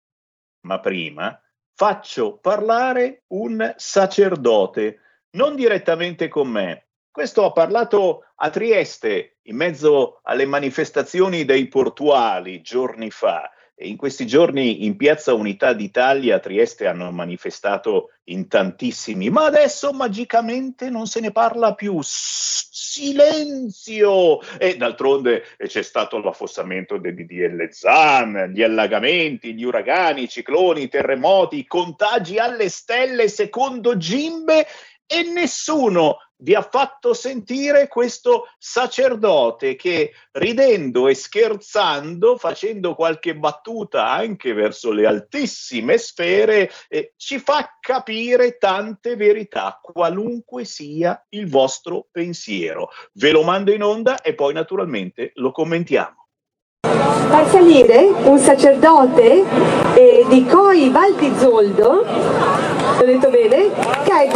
ma 0.62 0.80
prima, 0.80 1.38
faccio 1.74 2.38
parlare 2.38 3.24
un 3.28 3.74
sacerdote, 3.76 5.02
non 5.32 5.58
direttamente 5.58 6.30
con 6.30 6.48
me. 6.48 6.88
Questo 7.12 7.44
ha 7.44 7.52
parlato 7.52 8.28
a 8.36 8.50
Trieste 8.50 9.40
in 9.44 9.58
mezzo 9.58 10.22
alle 10.24 10.46
manifestazioni 10.46 11.44
dei 11.44 11.68
portuali 11.68 12.62
giorni 12.62 13.12
fa. 13.12 13.50
In 13.80 13.98
questi 13.98 14.26
giorni 14.26 14.86
in 14.86 14.96
Piazza 14.96 15.34
Unità 15.34 15.74
d'Italia 15.74 16.36
a 16.36 16.40
Trieste 16.40 16.88
hanno 16.88 17.12
manifestato 17.12 18.12
in 18.26 18.48
tantissimi, 18.48 19.30
ma 19.30 19.44
adesso 19.44 19.92
magicamente 19.92 20.90
non 20.90 21.08
se 21.08 21.20
ne 21.20 21.34
parla 21.34 21.76
più. 21.76 22.00
Silenzio! 22.96 24.40
E 24.58 24.78
d'altronde 24.78 25.44
eh, 25.58 25.68
c'è 25.68 25.82
stato 25.82 26.18
l'affossamento 26.20 26.98
del 26.98 27.16
DDL 27.16 27.68
ZAN, 27.70 28.52
gli 28.54 28.64
allagamenti, 28.64 29.54
gli 29.54 29.64
uragani, 29.64 30.24
i 30.24 30.30
cicloni, 30.30 30.84
i 30.84 30.90
terremoti, 30.90 31.58
i 31.58 31.68
contagi 31.68 32.38
alle 32.40 32.70
stelle 32.70 33.28
secondo 33.28 33.98
Gimbe 33.98 34.66
e 35.08 35.24
nessuno 35.24 36.18
vi 36.38 36.54
ha 36.54 36.62
fatto 36.62 37.14
sentire 37.14 37.88
questo 37.88 38.48
sacerdote 38.58 39.76
che 39.76 40.12
ridendo 40.34 41.08
e 41.08 41.16
scherzando, 41.16 42.38
facendo 42.38 42.94
qualche 42.94 43.36
battuta 43.36 44.10
anche 44.12 44.54
verso 44.54 44.92
le 44.92 45.06
altissime 45.06 45.98
sfere, 45.98 46.70
eh, 46.90 47.14
ci 47.16 47.40
fa 47.40 47.78
capire 47.80 48.58
tante 48.58 49.16
verità, 49.16 49.80
qualunque 49.82 50.66
sia 50.66 51.24
il 51.30 51.50
vostro 51.50 52.08
pensiero. 52.12 52.90
Ve 53.14 53.32
lo 53.32 53.44
mando 53.44 53.72
in 53.72 53.84
onda 53.84 54.22
e 54.22 54.34
poi 54.34 54.54
naturalmente 54.54 55.32
lo 55.36 55.52
commentiamo. 55.52 56.26
Far 56.82 57.50
salire 57.50 58.06
un 58.06 58.38
sacerdote 58.38 59.44
eh, 59.96 60.26
di 60.28 60.46
Coi 60.46 60.90
Val 60.90 61.16
di 61.16 61.34
Zoldo, 61.38 62.06
ho 62.06 63.04
detto 63.04 63.30
bene, 63.30 63.72
che 64.04 64.12
è 64.12 64.30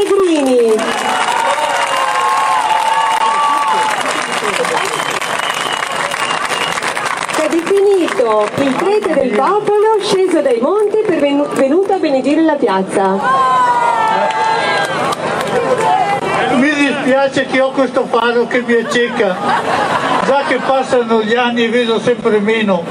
Pellegrini. 0.00 0.74
Che 7.34 7.42
è 7.42 7.48
definito 7.48 8.48
il 8.56 8.74
prete 8.74 9.12
del 9.14 9.30
popolo 9.30 9.98
sceso 10.00 10.40
dai 10.40 10.58
monti 10.60 10.98
per 11.04 11.18
venu- 11.18 11.52
venuto 11.52 11.92
a 11.92 11.98
benedire 11.98 12.42
la 12.42 12.54
piazza. 12.54 13.18
Mi 16.54 16.74
dispiace 16.74 17.46
che 17.46 17.60
ho 17.60 17.70
questo 17.70 18.06
faro 18.10 18.46
che 18.46 18.62
mi 18.62 18.74
acceca, 18.74 19.36
già 20.24 20.42
che 20.46 20.58
passano 20.64 21.22
gli 21.22 21.34
anni 21.34 21.64
e 21.64 21.68
vedo 21.68 21.98
sempre 22.00 22.38
meno, 22.40 22.82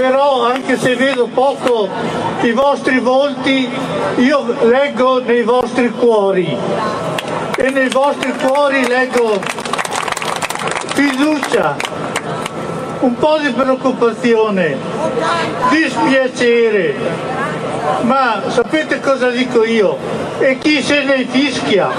però 0.00 0.46
anche 0.46 0.78
se 0.78 0.96
vedo 0.96 1.26
poco 1.26 1.86
i 2.40 2.52
vostri 2.52 3.00
volti, 3.00 3.68
io 4.16 4.56
leggo 4.62 5.20
nei 5.20 5.42
vostri 5.42 5.90
cuori 5.90 6.56
e 7.54 7.70
nei 7.70 7.90
vostri 7.90 8.32
cuori 8.32 8.86
leggo 8.86 9.38
fiducia, 10.94 11.76
un 13.00 13.14
po' 13.14 13.40
di 13.40 13.50
preoccupazione, 13.50 14.78
dispiacere, 15.68 16.94
ma 18.00 18.40
sapete 18.48 19.00
cosa 19.00 19.28
dico 19.28 19.64
io? 19.64 19.98
E 20.38 20.56
chi 20.56 20.82
se 20.82 21.04
ne 21.04 21.26
fischia? 21.26 21.90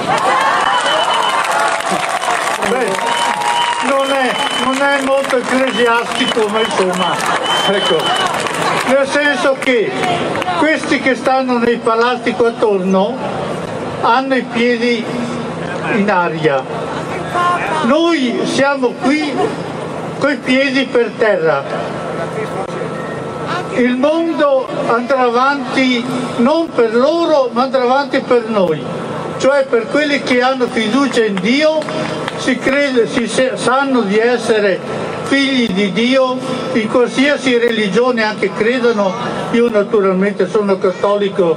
Beh, 2.67 3.11
non 3.88 4.12
è, 4.12 4.36
non 4.63 4.82
è 4.82 5.02
molto 5.04 5.38
ecclesiastico, 5.38 6.48
ma 6.48 6.60
insomma, 6.60 7.15
ecco, 7.70 7.98
nel 8.88 9.08
senso 9.08 9.56
che 9.60 9.91
questi 10.60 11.00
che 11.00 11.15
stanno 11.15 11.58
nei 11.58 11.78
palazzi 11.78 12.34
qua 12.34 12.50
attorno 12.50 13.15
hanno 14.02 14.36
i 14.36 14.44
piedi 14.44 15.04
in 15.96 16.10
aria. 16.10 16.63
Noi 17.84 18.41
siamo 18.44 18.94
qui 19.02 19.34
coi 20.20 20.38
piedi 20.38 20.86
per 20.86 21.12
terra. 21.17 21.63
Il 23.74 23.96
mondo 23.96 24.67
andrà 24.88 25.22
avanti 25.22 26.06
non 26.38 26.70
per 26.70 26.94
loro, 26.94 27.50
ma 27.54 27.63
andrà 27.63 27.84
avanti 27.84 28.20
per 28.20 28.48
noi. 28.48 28.84
Cioè 29.38 29.65
per 29.65 29.88
quelli 29.88 30.22
che 30.22 30.41
hanno 30.41 30.67
fiducia 30.67 31.24
in 31.24 31.39
Dio, 31.41 31.80
si, 32.41 32.58
crede, 32.58 33.08
si 33.08 33.27
sanno 33.27 34.01
di 34.01 34.17
essere 34.17 34.80
figli 35.23 35.69
di 35.71 35.91
Dio 35.91 36.38
in 36.73 36.89
qualsiasi 36.89 37.58
religione 37.58 38.23
anche 38.23 38.51
credano. 38.51 39.13
Io 39.51 39.69
naturalmente 39.69 40.49
sono 40.49 40.77
cattolico 40.77 41.56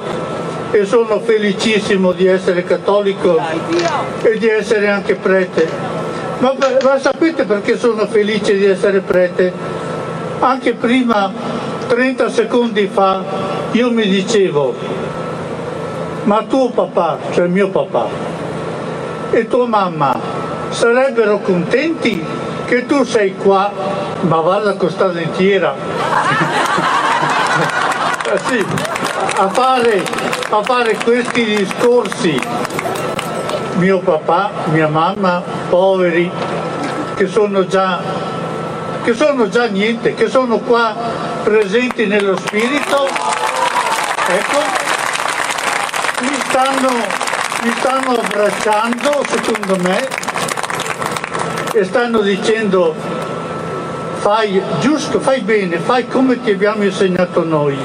e 0.71 0.85
sono 0.85 1.21
felicissimo 1.21 2.13
di 2.13 2.27
essere 2.27 2.65
cattolico 2.65 3.41
e 4.23 4.39
di 4.39 4.47
essere 4.47 4.89
anche 4.89 5.15
prete. 5.15 5.67
Ma, 6.39 6.55
ma 6.83 6.99
sapete 6.99 7.45
perché 7.45 7.79
sono 7.79 8.07
felice 8.07 8.55
di 8.59 8.67
essere 8.67 9.01
prete? 9.01 9.53
Anche 10.41 10.75
prima, 10.75 11.33
30 11.89 12.29
secondi 12.29 12.91
fa, 12.93 13.23
io 13.73 13.91
mi 13.91 14.07
dicevo, 14.07 14.75
ma 16.25 16.45
tuo 16.47 16.69
papà, 16.69 17.19
cioè 17.33 17.47
mio 17.47 17.71
papà, 17.71 18.09
e 19.31 19.49
tua 19.49 19.67
mamma 19.67 20.34
sarebbero 20.75 21.39
contenti 21.39 22.23
che 22.67 22.85
tu 22.85 23.05
sei 23.05 23.37
qua, 23.37 23.71
ma 24.23 24.41
vada 24.41 24.75
con 24.75 24.91
sta 24.91 25.07
dentiera, 25.07 25.73
eh 28.33 28.39
sì, 28.49 28.67
a, 29.37 29.49
fare, 29.49 30.05
a 30.51 30.63
fare 30.63 30.97
questi 31.03 31.45
discorsi. 31.45 32.41
Mio 33.77 33.99
papà, 34.01 34.51
mia 34.73 34.89
mamma, 34.89 35.43
poveri, 35.69 36.31
che 37.15 37.27
sono 37.29 37.67
già, 37.67 38.01
che 39.05 39.15
sono 39.15 39.49
già 39.49 39.67
niente, 39.67 40.15
che 40.15 40.29
sono 40.29 40.59
qua 40.59 40.95
presenti 41.45 42.07
nello 42.07 42.37
spirito, 42.37 43.09
ecco, 44.29 44.59
mi 46.21 46.37
stanno, 46.49 46.91
mi 47.63 47.73
stanno 47.79 48.19
abbracciando, 48.21 49.25
secondo 49.29 49.77
me, 49.83 50.24
e 51.75 51.83
stanno 51.83 52.21
dicendo 52.21 52.95
fai 54.19 54.63
giusto, 54.79 55.19
fai 55.19 55.41
bene, 55.41 55.79
fai 55.79 56.07
come 56.07 56.41
ti 56.41 56.53
abbiamo 56.53 56.85
insegnato 56.85 57.43
noi. 57.43 57.77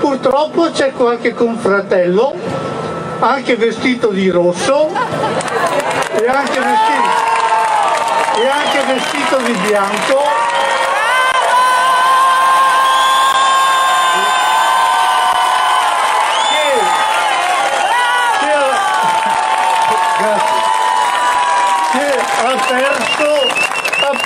Purtroppo 0.00 0.70
c'è 0.70 0.92
qualche 0.92 1.34
confratello, 1.34 2.34
anche 3.18 3.56
vestito 3.56 4.08
di 4.08 4.30
rosso 4.30 4.88
e 4.88 6.26
anche 6.26 6.60
vestito, 6.60 7.08
e 8.36 8.48
anche 8.48 8.80
vestito 8.94 9.36
di 9.44 9.52
bianco. 9.66 10.38
che 21.98 22.18
ha 22.44 22.56
perso, 22.66 23.30
ha 24.04 24.16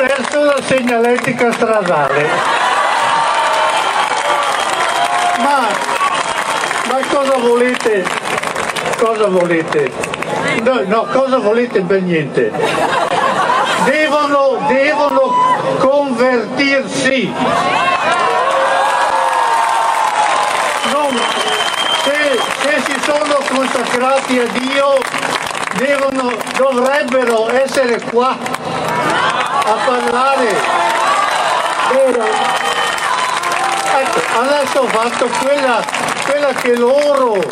perso 0.42 0.44
la 0.44 0.62
segnaletica 0.62 1.52
stradale. 1.52 2.28
Ma, 5.38 5.68
ma 6.88 6.98
cosa 7.09 7.37
volete? 7.38 8.05
Cosa 8.98 9.26
volete? 9.28 9.92
No, 10.62 10.83
no, 10.87 11.07
cosa 11.12 11.38
volete 11.38 11.81
per 11.83 12.02
niente? 12.02 12.50
Devono, 13.85 14.64
devono 14.68 15.35
convertirsi. 15.78 17.33
Non, 20.92 21.20
se, 22.05 22.40
se 22.61 22.83
si 22.85 23.00
sono 23.00 23.38
consacrati 23.48 24.38
a 24.38 24.46
Dio 24.52 24.98
devono, 25.76 26.33
dovrebbero 26.57 27.50
essere 27.50 28.00
qua 28.11 28.62
a 29.72 29.78
parlare. 29.87 30.48
Vero? 31.92 32.24
Ecco, 33.94 34.20
adesso 34.40 34.78
ho 34.80 34.87
fatto 34.87 35.28
quella, 35.42 35.82
quella 36.24 36.52
che 36.52 36.76
loro 36.76 37.42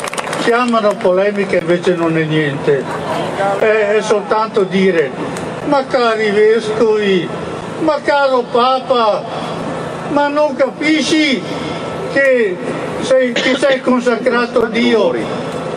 chiamano 0.43 0.95
polemica 0.97 1.59
invece 1.59 1.95
non 1.95 2.17
è 2.19 2.25
niente. 2.25 2.85
È, 3.59 3.95
è 3.97 4.03
soltanto 4.03 4.65
dire, 4.65 5.11
ma 5.65 5.85
cari 5.87 6.31
vescovi, 6.31 7.29
ma 7.81 8.01
caro 8.03 8.43
Papa, 8.51 9.23
ma 10.11 10.29
non 10.29 10.55
capisci 10.57 11.43
che 12.13 12.57
sei, 13.01 13.33
che 13.33 13.57
sei 13.57 13.81
consacrato 13.81 14.65
a 14.65 14.67
Dio 14.69 15.13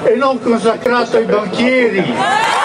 e 0.03 0.15
non 0.15 0.41
consacrato 0.41 1.17
ai 1.17 1.25
banchieri. 1.25 2.62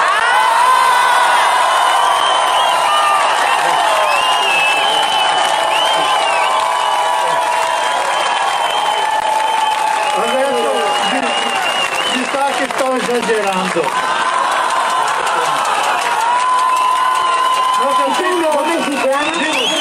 Esagerando. 13.78 14.18
come 18.56 18.82
si 18.82 18.94
chiama? 19.00 19.32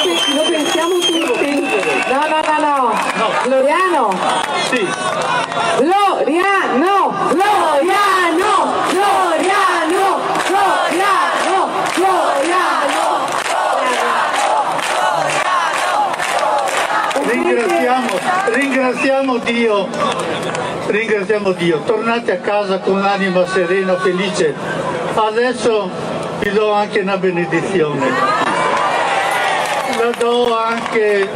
Sì, 0.02 0.34
Lo 0.34 0.42
pensiamo 0.42 0.98
tutti. 0.98 1.60
No, 2.08 2.20
no, 2.26 2.40
no, 2.46 2.92
no. 3.16 3.28
Gloriano. 3.44 4.02
Sì. 4.70 4.86
Gloriano. 5.78 7.14
Gloriano. 7.30 8.52
Gloriano. 8.90 10.20
Gloriano. 10.48 11.68
Gloriano. 11.94 13.06
Ringraziamo, 17.28 18.08
ringraziamo 18.46 19.38
Dio, 19.38 19.88
ringraziamo 21.38 21.52
Dio. 21.52 21.80
Tornate 21.80 22.32
a 22.32 22.36
casa 22.38 22.78
con 22.78 23.00
l'anima 23.00 23.46
serena, 23.46 23.96
felice. 23.98 24.54
Adesso 25.14 25.90
vi 26.40 26.50
do 26.50 26.72
anche 26.72 27.00
una 27.00 27.16
benedizione. 27.16 28.06
La 29.96 30.10
do 30.18 30.56
anche, 30.56 31.28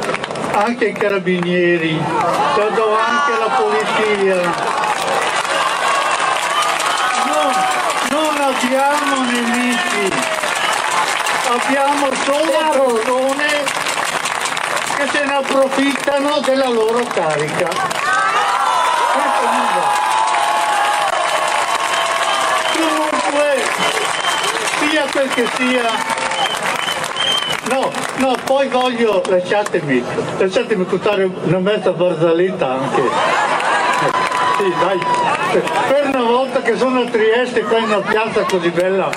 anche 0.53 0.85
ai 0.87 0.93
carabinieri, 0.93 2.01
la 2.57 2.69
do 2.75 2.97
anche 2.97 3.33
alla 3.33 3.51
polizia. 3.57 4.35
Non, 7.27 7.53
non 8.11 8.41
abbiamo 8.41 9.23
nemici, 9.31 10.13
abbiamo 11.49 12.09
solo 12.25 13.03
persone 13.03 13.81
che 14.97 15.09
se 15.11 15.25
ne 15.25 15.35
approfittano 15.35 16.41
della 16.41 16.69
loro 16.69 17.03
carica. 17.13 18.11
Questo 19.13 19.45
non 19.45 19.67
va. 19.75 20.01
Comunque, 22.73 23.63
sia 25.03 25.07
quel 25.11 25.29
che 25.31 25.47
sia, 25.57 25.83
no, 27.71 27.91
no, 28.19 28.37
poi 28.45 28.69
voglio, 28.69 29.23
lasciatemi, 29.27 30.05
lasciatemi 30.39 30.87
contare 30.87 31.29
una 31.45 31.59
mezza 31.59 31.91
barzelletta 31.93 32.71
anche. 32.71 33.03
Sì, 34.59 34.73
dai, 34.81 34.99
per 35.89 36.11
una 36.15 36.23
volta 36.23 36.61
che 36.63 36.77
sono 36.77 37.01
a 37.01 37.05
Trieste, 37.07 37.63
qua 37.63 37.79
in 37.79 37.85
una 37.85 38.01
piazza 38.01 38.43
così 38.43 38.69
bella, 38.71 39.11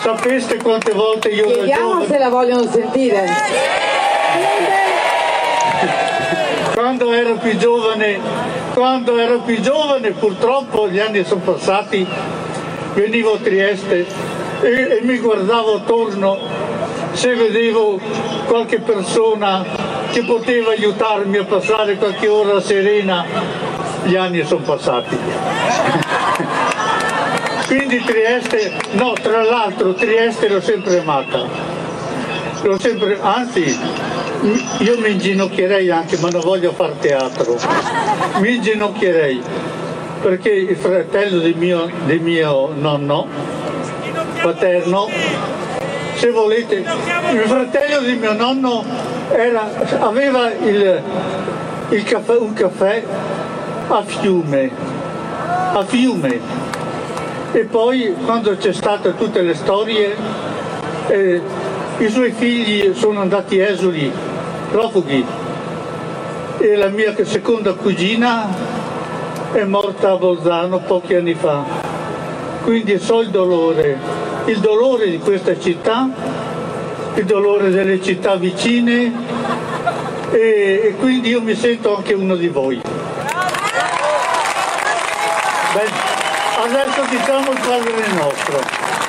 sapeste 0.00 0.56
quante 0.56 0.92
volte 0.92 1.28
io 1.28 1.46
da 1.46 1.52
Chiediamo 1.52 1.88
giovane- 1.88 2.06
se 2.06 2.18
la 2.18 2.28
vogliono 2.28 2.70
sentire. 2.70 3.26
Quando 6.72 7.12
ero 7.12 7.34
più 7.34 7.56
giovane, 7.56 8.18
quando 8.72 9.18
ero 9.18 9.40
più 9.40 9.60
giovane, 9.60 10.10
purtroppo 10.10 10.88
gli 10.88 10.98
anni 10.98 11.24
sono 11.24 11.40
passati, 11.40 12.06
venivo 12.94 13.34
a 13.34 13.38
Trieste 13.38 14.42
e, 14.60 14.98
e 14.98 15.00
mi 15.02 15.18
guardavo 15.18 15.74
attorno 15.74 16.38
se 17.12 17.34
vedevo 17.34 17.98
qualche 18.46 18.80
persona 18.80 19.64
che 20.10 20.24
poteva 20.24 20.70
aiutarmi 20.70 21.38
a 21.38 21.44
passare 21.44 21.96
qualche 21.96 22.28
ora 22.28 22.60
serena, 22.60 23.24
gli 24.04 24.16
anni 24.16 24.44
sono 24.44 24.62
passati. 24.62 25.16
Quindi 27.66 28.02
Trieste, 28.04 28.72
no, 28.92 29.12
tra 29.14 29.42
l'altro 29.42 29.94
Trieste 29.94 30.48
l'ho 30.48 30.60
sempre 30.60 30.98
amata. 30.98 31.46
L'ho 32.62 32.78
sempre, 32.78 33.18
anzi, 33.20 33.78
io 34.78 34.98
mi 34.98 35.12
inginocchierei 35.12 35.90
anche, 35.90 36.18
ma 36.18 36.28
non 36.30 36.40
voglio 36.42 36.72
fare 36.72 36.94
teatro. 36.98 37.56
Mi 38.38 38.56
inginocchierei 38.56 39.42
perché 40.20 40.50
il 40.50 40.76
fratello 40.76 41.38
di 41.40 41.54
mio, 41.54 41.90
di 42.06 42.18
mio 42.18 42.70
nonno 42.74 43.26
paterno, 44.44 45.08
se 46.16 46.30
volete, 46.30 46.74
il 46.74 47.42
fratello 47.46 48.00
di 48.00 48.14
mio 48.16 48.34
nonno 48.34 48.84
era- 49.30 49.70
aveva 50.00 50.50
il, 50.52 51.00
il 51.88 52.02
caffè- 52.04 52.36
un 52.36 52.52
caffè 52.52 53.02
a 53.88 54.02
fiume, 54.02 54.70
a 55.72 55.82
fiume. 55.86 56.40
E 57.52 57.60
poi 57.60 58.14
quando 58.22 58.54
c'è 58.58 58.74
state 58.74 59.16
tutte 59.16 59.40
le 59.40 59.54
storie, 59.54 60.14
eh, 61.06 61.40
i 61.98 62.08
suoi 62.10 62.32
figli 62.32 62.94
sono 62.94 63.22
andati 63.22 63.58
esuli, 63.58 64.12
profughi, 64.70 65.24
e 66.58 66.76
la 66.76 66.88
mia 66.88 67.14
seconda 67.24 67.72
cugina 67.72 68.46
è 69.52 69.64
morta 69.64 70.10
a 70.10 70.16
Bolzano 70.16 70.80
pochi 70.80 71.14
anni 71.14 71.32
fa. 71.32 71.92
Quindi 72.62 72.98
so 72.98 73.20
il 73.20 73.28
dolore, 73.28 73.98
il 74.46 74.58
dolore 74.58 75.08
di 75.10 75.18
questa 75.18 75.58
città, 75.58 76.08
il 77.14 77.24
dolore 77.24 77.70
delle 77.70 78.02
città 78.02 78.36
vicine 78.36 79.12
e, 80.30 80.80
e 80.84 80.94
quindi 80.98 81.30
io 81.30 81.40
mi 81.40 81.54
sento 81.54 81.96
anche 81.96 82.12
uno 82.12 82.36
di 82.36 82.48
voi. 82.48 82.80
Beh, 85.72 85.88
adesso 86.62 87.02
diciamo 87.08 87.50
il 87.52 87.60
Padre 87.60 88.06
nostro. 88.12 88.60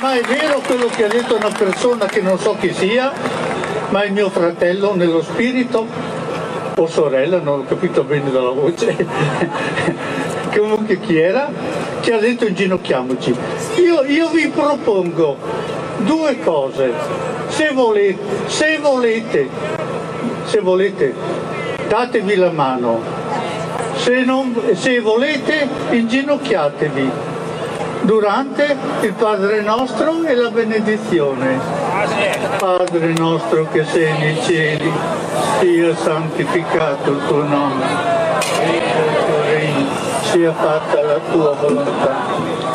Ma 0.02 0.14
è 0.14 0.22
vero 0.22 0.60
quello 0.66 0.88
che 0.88 1.06
ha 1.06 1.08
detto 1.08 1.36
una 1.36 1.52
persona 1.52 2.06
che 2.06 2.22
non 2.22 2.38
so 2.38 2.56
chi 2.60 2.74
sia, 2.74 3.12
ma 3.90 4.04
è 4.04 4.10
mio 4.10 4.30
fratello 4.30 4.96
nello 4.96 5.22
spirito 5.22 5.88
o 6.78 6.88
sorella, 6.88 7.40
non 7.40 7.60
ho 7.60 7.66
capito 7.66 8.04
bene 8.04 8.30
dalla 8.32 8.50
voce, 8.50 8.96
comunque 10.56 11.00
chi 11.00 11.18
era, 11.18 11.50
che 12.02 12.14
ha 12.14 12.20
detto 12.20 12.46
inginocchiamoci. 12.46 13.36
Io, 13.76 14.04
io 14.04 14.30
vi 14.30 14.48
propongo 14.48 15.38
due 15.98 16.40
cose, 16.40 16.94
se 17.48 17.72
volete, 17.74 18.18
se 18.48 18.78
volete, 18.78 19.50
se 20.46 20.60
volete, 20.60 21.14
datevi 21.88 22.36
la 22.36 22.52
mano, 22.52 23.02
se, 23.96 24.24
non, 24.24 24.56
se 24.74 25.00
volete 25.00 25.68
inginocchiatevi 25.90 27.12
durante 28.02 28.78
il 29.02 29.14
Padre 29.14 29.62
nostro 29.62 30.24
e 30.24 30.36
la 30.36 30.50
benedizione. 30.50 31.60
Padre 32.58 33.14
nostro 33.18 33.68
che 33.72 33.84
sei 33.84 34.18
nei 34.18 34.42
cieli, 34.42 34.92
sia 35.60 35.96
santificato 35.96 37.12
il 37.12 37.22
tuo 37.28 37.44
nome, 37.44 37.86
venga 38.60 39.06
il 39.06 39.26
tuo 39.26 39.42
regno, 39.44 39.86
sia 40.22 40.54
fatta 40.54 41.02
la 41.02 41.20
tua 41.32 41.52
volontà, 41.60 42.16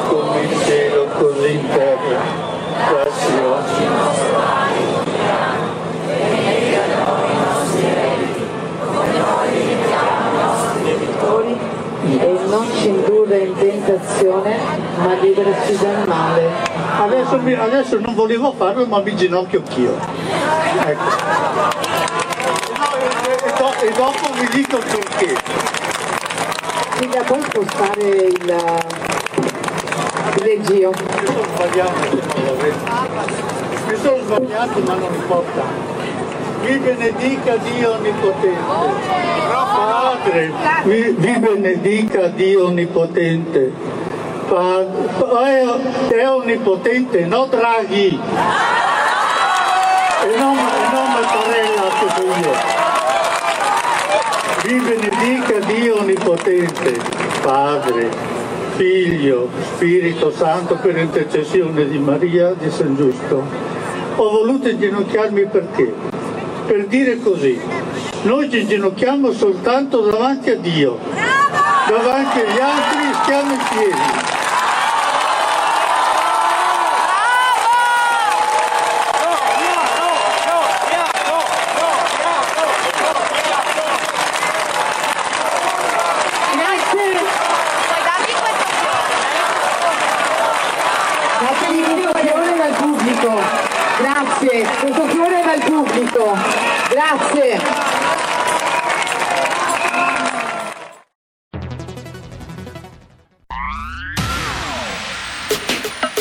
come 0.08 0.42
in 0.42 0.60
cielo 0.64 0.89
così 1.20 1.52
in 1.52 1.68
terra. 1.68 2.48
Dacci 2.90 3.33
oggi 3.44 4.90
e 12.02 12.38
non 12.48 12.66
ci 12.76 12.88
indurre 12.88 13.38
in 13.38 13.54
tentazione, 13.56 14.56
ma 14.96 15.14
liberaci 15.20 15.76
dal 15.78 16.06
male. 16.06 16.50
Adesso, 16.98 17.38
mi- 17.38 17.54
adesso 17.54 17.98
non 18.00 18.14
volevo 18.14 18.52
farlo, 18.56 18.87
ma 18.87 19.00
mi 19.00 19.14
ginocchio 19.14 19.59
anch'io. 19.64 19.96
Ecco. 20.87 21.09
E, 23.26 23.33
e 23.33 23.52
do- 23.56 23.74
e 23.80 23.90
dopo 23.92 24.33
vi 24.38 24.48
dico 24.52 24.78
perché. 24.78 25.37
Silvia, 26.98 27.22
puoi 27.22 27.42
spostare 27.42 28.00
il, 28.00 28.42
il 28.44 29.10
leggio? 30.42 30.92
Mi 33.87 33.96
sono 33.96 34.22
sbagliato, 34.24 34.78
mi 34.78 34.85
ma 34.87 34.94
non 34.94 35.14
importa. 35.14 35.62
Vi 36.61 36.76
benedica 36.78 37.56
Dio 37.56 37.92
Onnipotente. 37.94 38.61
Padre, 39.74 40.52
vi, 40.85 41.14
vi 41.16 41.38
benedica 41.38 42.26
Dio 42.28 42.66
Onnipotente. 42.66 43.72
Padre, 44.48 45.64
è, 46.11 46.28
onnipotente, 46.28 47.24
no 47.24 47.46
Draghi. 47.46 48.20
E 50.22 50.37
non, 50.37 50.56
non 50.92 51.12
Mattarella 51.12 51.88
che 51.98 52.09
io. 52.42 52.54
Vi 54.64 54.74
benedica 54.80 55.59
Dio 55.66 55.98
Onnipotente, 56.00 57.00
Padre, 57.42 58.11
Figlio, 58.76 59.48
Spirito 59.74 60.30
Santo 60.30 60.76
per 60.76 60.96
intercessione 60.96 61.88
di 61.88 61.98
Maria 61.98 62.52
di 62.52 62.70
San 62.70 62.96
Giusto. 62.96 63.42
Ho 64.16 64.30
voluto 64.30 64.68
inginocchiarmi 64.68 65.46
perché? 65.46 65.92
Per 66.66 66.87
dire 66.87 67.18
così, 67.18 67.61
noi 68.22 68.50
ci 68.50 68.61
inginocchiamo 68.61 69.33
soltanto 69.33 70.02
davanti 70.02 70.50
a 70.50 70.56
Dio, 70.56 70.98
davanti 71.88 72.38
agli 72.38 72.61
altri 72.61 73.14
stiamo 73.22 73.52
in 73.52 73.61
piedi. 73.70 74.19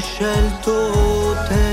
Scelto 0.00 1.36
te, 1.48 1.63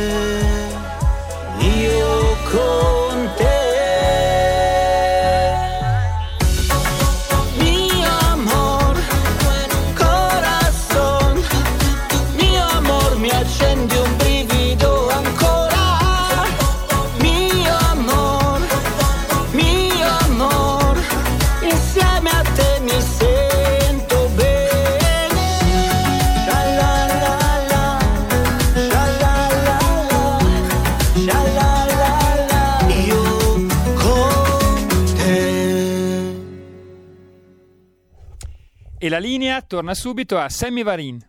la 39.11 39.19
linea 39.19 39.61
torna 39.61 39.93
subito 39.93 40.37
a 40.37 40.47
Sammy 40.47 40.83
Varin. 40.83 41.19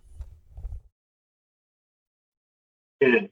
È 2.96 3.28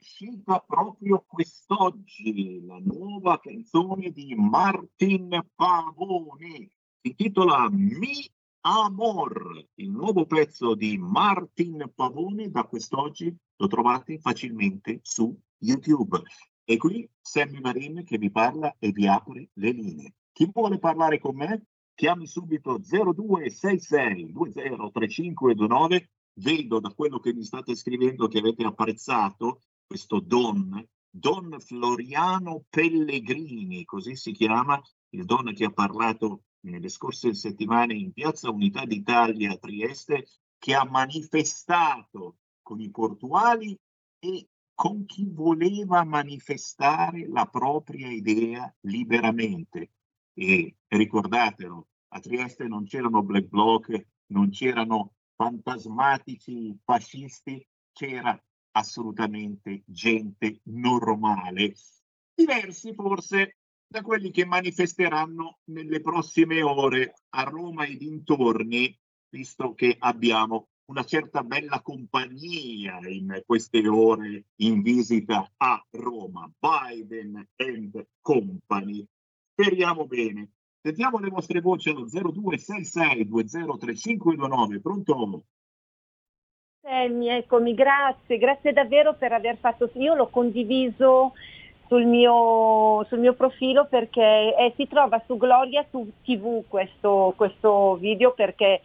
uscita 0.00 0.58
proprio 0.66 1.24
quest'oggi 1.24 2.60
la 2.66 2.80
nuova 2.82 3.38
canzone 3.38 4.10
di 4.10 4.34
Martin 4.34 5.28
Pavone. 5.54 6.70
Si 7.00 7.08
intitola 7.10 7.68
Mi 7.70 8.28
Amor, 8.62 9.68
il 9.74 9.90
nuovo 9.90 10.26
pezzo 10.26 10.74
di 10.74 10.98
Martin 10.98 11.92
Pavone 11.94 12.50
da 12.50 12.64
quest'oggi 12.64 13.32
lo 13.58 13.66
trovate 13.68 14.18
facilmente 14.18 14.98
su 15.02 15.32
YouTube. 15.58 16.20
E 16.64 16.76
qui 16.78 17.08
Sammy 17.20 17.60
Marin 17.60 18.02
che 18.02 18.18
vi 18.18 18.32
parla 18.32 18.74
e 18.80 18.90
vi 18.90 19.06
apre 19.06 19.50
le 19.52 19.70
linee. 19.70 20.14
Chi 20.32 20.50
vuole 20.52 20.80
parlare 20.80 21.20
con 21.20 21.36
me? 21.36 21.62
Chiami 21.98 22.28
subito 22.28 22.78
0266 22.78 24.30
203529 24.30 26.10
vedo 26.34 26.78
da 26.78 26.90
quello 26.90 27.18
che 27.18 27.34
mi 27.34 27.42
state 27.42 27.74
scrivendo 27.74 28.28
che 28.28 28.38
avete 28.38 28.62
apprezzato 28.62 29.62
questo 29.84 30.20
Don, 30.20 30.80
Don 31.10 31.56
Floriano 31.58 32.66
Pellegrini, 32.68 33.84
così 33.84 34.14
si 34.14 34.30
chiama, 34.30 34.80
il 35.08 35.24
Don 35.24 35.52
che 35.52 35.64
ha 35.64 35.72
parlato 35.72 36.44
nelle 36.66 36.88
scorse 36.88 37.34
settimane 37.34 37.94
in 37.94 38.12
Piazza 38.12 38.48
Unità 38.48 38.84
d'Italia 38.84 39.54
a 39.54 39.56
Trieste, 39.56 40.24
che 40.56 40.76
ha 40.76 40.84
manifestato 40.84 42.36
con 42.62 42.80
i 42.80 42.92
portuali 42.92 43.76
e 44.20 44.46
con 44.72 45.04
chi 45.04 45.28
voleva 45.28 46.04
manifestare 46.04 47.26
la 47.26 47.46
propria 47.46 48.08
idea 48.08 48.72
liberamente. 48.82 49.90
E 50.40 50.76
ricordatelo, 50.86 51.88
a 52.10 52.20
Trieste 52.20 52.68
non 52.68 52.84
c'erano 52.84 53.24
black 53.24 53.48
bloc, 53.48 54.06
non 54.26 54.50
c'erano 54.50 55.14
fantasmatici 55.34 56.78
fascisti, 56.84 57.66
c'era 57.90 58.40
assolutamente 58.70 59.82
gente 59.84 60.60
normale, 60.66 61.74
diversi 62.32 62.94
forse 62.94 63.56
da 63.84 64.00
quelli 64.02 64.30
che 64.30 64.44
manifesteranno 64.44 65.58
nelle 65.70 66.00
prossime 66.00 66.62
ore 66.62 67.14
a 67.30 67.42
Roma 67.42 67.84
e 67.86 67.96
dintorni, 67.96 68.96
visto 69.30 69.74
che 69.74 69.96
abbiamo 69.98 70.68
una 70.92 71.02
certa 71.02 71.42
bella 71.42 71.82
compagnia 71.82 73.00
in 73.08 73.42
queste 73.44 73.88
ore 73.88 74.44
in 74.58 74.82
visita 74.82 75.52
a 75.56 75.84
Roma, 75.90 76.48
Biden 76.60 77.44
and 77.56 78.06
Company. 78.20 79.04
Speriamo 79.60 80.06
bene. 80.06 80.50
Sentiamo 80.80 81.18
le 81.18 81.30
vostre 81.30 81.60
voci 81.60 81.88
allo 81.88 82.06
0266 82.08 83.26
203529. 83.26 84.80
Pronto? 84.80 85.42
Sammy, 86.80 87.28
eccomi, 87.30 87.74
grazie, 87.74 88.38
grazie 88.38 88.72
davvero 88.72 89.14
per 89.14 89.32
aver 89.32 89.56
fatto, 89.56 89.90
io 89.94 90.14
l'ho 90.14 90.28
condiviso 90.28 91.32
sul 91.88 92.06
mio, 92.06 93.04
sul 93.08 93.18
mio 93.18 93.34
profilo 93.34 93.86
perché 93.86 94.54
eh, 94.56 94.72
si 94.76 94.86
trova 94.86 95.20
su 95.26 95.36
Gloria 95.36 95.84
su 95.90 96.08
TV 96.22 96.62
questo, 96.68 97.34
questo 97.36 97.96
video 97.96 98.34
perché 98.34 98.80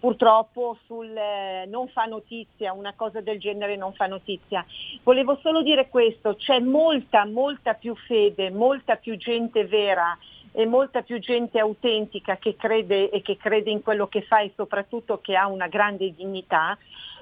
purtroppo 0.00 0.78
sul, 0.86 1.14
eh, 1.14 1.66
non 1.66 1.88
fa 1.88 2.06
notizia, 2.06 2.72
una 2.72 2.94
cosa 2.96 3.20
del 3.20 3.38
genere 3.38 3.76
non 3.76 3.92
fa 3.92 4.06
notizia. 4.06 4.64
Volevo 5.02 5.38
solo 5.42 5.62
dire 5.62 5.88
questo, 5.88 6.34
c'è 6.36 6.58
molta, 6.58 7.26
molta 7.26 7.74
più 7.74 7.94
fede, 7.94 8.50
molta 8.50 8.96
più 8.96 9.16
gente 9.16 9.66
vera 9.66 10.18
e 10.52 10.66
molta 10.66 11.02
più 11.02 11.20
gente 11.20 11.60
autentica 11.60 12.38
che 12.38 12.56
crede 12.56 13.10
e 13.10 13.22
che 13.22 13.36
crede 13.36 13.70
in 13.70 13.82
quello 13.82 14.08
che 14.08 14.22
fa 14.22 14.40
e 14.40 14.52
soprattutto 14.56 15.20
che 15.20 15.36
ha 15.36 15.46
una 15.46 15.68
grande 15.68 16.12
dignità 16.12 16.76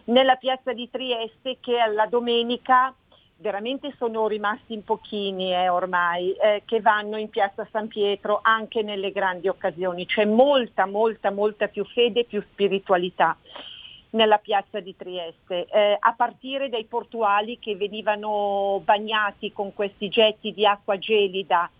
nella 0.05 0.37
piazza 0.37 0.73
di 0.73 0.89
Trieste 0.89 1.59
che 1.61 1.79
alla 1.79 2.07
domenica 2.07 2.95
veramente 3.41 3.95
sono 3.97 4.27
rimasti 4.27 4.75
in 4.75 4.85
pochini 4.85 5.53
eh, 5.53 5.69
ormai 5.69 6.33
eh, 6.33 6.63
che 6.65 6.81
vanno 6.81 7.17
in 7.17 7.29
piazza 7.31 7.67
San 7.71 7.89
Pietro 7.89 8.41
anche 8.43 8.83
nelle 8.83 9.11
grandi 9.13 9.49
occasioni. 9.49 10.07
C'è 10.07 10.25
molta, 10.25 10.87
molta, 10.87 11.31
molta 11.31 11.69
più 11.69 11.85
fede 11.85 12.21
e 12.21 12.25
più 12.25 12.43
spiritualità 12.53 13.37
nella 14.11 14.39
piazza 14.39 14.81
di 14.81 14.97
Trieste, 14.97 15.67
eh, 15.67 15.97
a 15.99 16.15
partire 16.17 16.69
dai 16.71 16.85
portuali 16.85 17.59
che 17.59 17.77
venivano 17.77 18.81
bagnati 18.83 19.53
con 19.53 19.75
questi 19.75 20.09
getti 20.09 20.53
di 20.53 20.67
acqua 20.67 20.99
gelida 20.99 21.71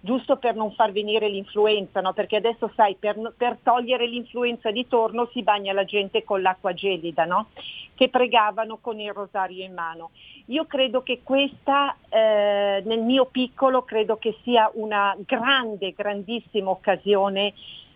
giusto 0.00 0.36
per 0.36 0.54
non 0.54 0.72
far 0.72 0.92
venire 0.92 1.28
l'influenza, 1.28 2.00
no? 2.00 2.12
perché 2.12 2.36
adesso 2.36 2.70
sai, 2.74 2.96
per, 2.98 3.34
per, 3.36 3.58
togliere 3.62 4.06
l'influenza 4.06 4.70
di 4.70 4.86
torno 4.86 5.28
si 5.32 5.42
bagna 5.42 5.72
la 5.72 5.84
gente 5.84 6.24
con 6.24 6.42
l'acqua 6.42 6.72
gelida, 6.74 7.24
no? 7.24 7.48
che 7.94 8.08
pregavano 8.08 8.78
con 8.80 9.00
il 9.00 9.12
rosario 9.12 9.64
in 9.64 9.72
mano. 9.72 10.10
Io 10.46 10.66
credo 10.66 11.02
che 11.02 11.20
questa, 11.22 11.96
eh, 12.08 12.82
nel 12.84 13.00
mio 13.00 13.26
piccolo, 13.26 13.82
credo 13.82 14.16
che 14.16 14.36
sia 14.42 14.70
una 14.74 15.16
grande, 15.18 15.92
grandissima 15.92 16.70
occasione 16.70 17.54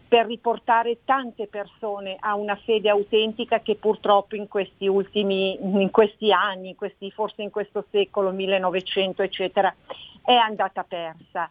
per 0.08 0.26
riportare 0.26 1.04
tante 1.04 1.46
persone 1.46 2.16
a 2.18 2.34
una 2.34 2.56
fede 2.56 2.88
autentica 2.88 3.60
che 3.60 3.76
purtroppo 3.76 4.34
in 4.34 4.48
questi 4.48 4.88
ultimi, 4.88 5.56
in 5.62 5.90
questi 5.92 6.32
anni, 6.32 6.70
in 6.70 6.74
questi, 6.74 7.12
forse 7.12 7.42
in 7.42 7.50
questo 7.50 7.84
secolo, 7.92 8.32
1900 8.32 9.22
eccetera, 9.22 9.72
è 10.24 10.34
andata 10.34 10.82
persa 10.82 11.48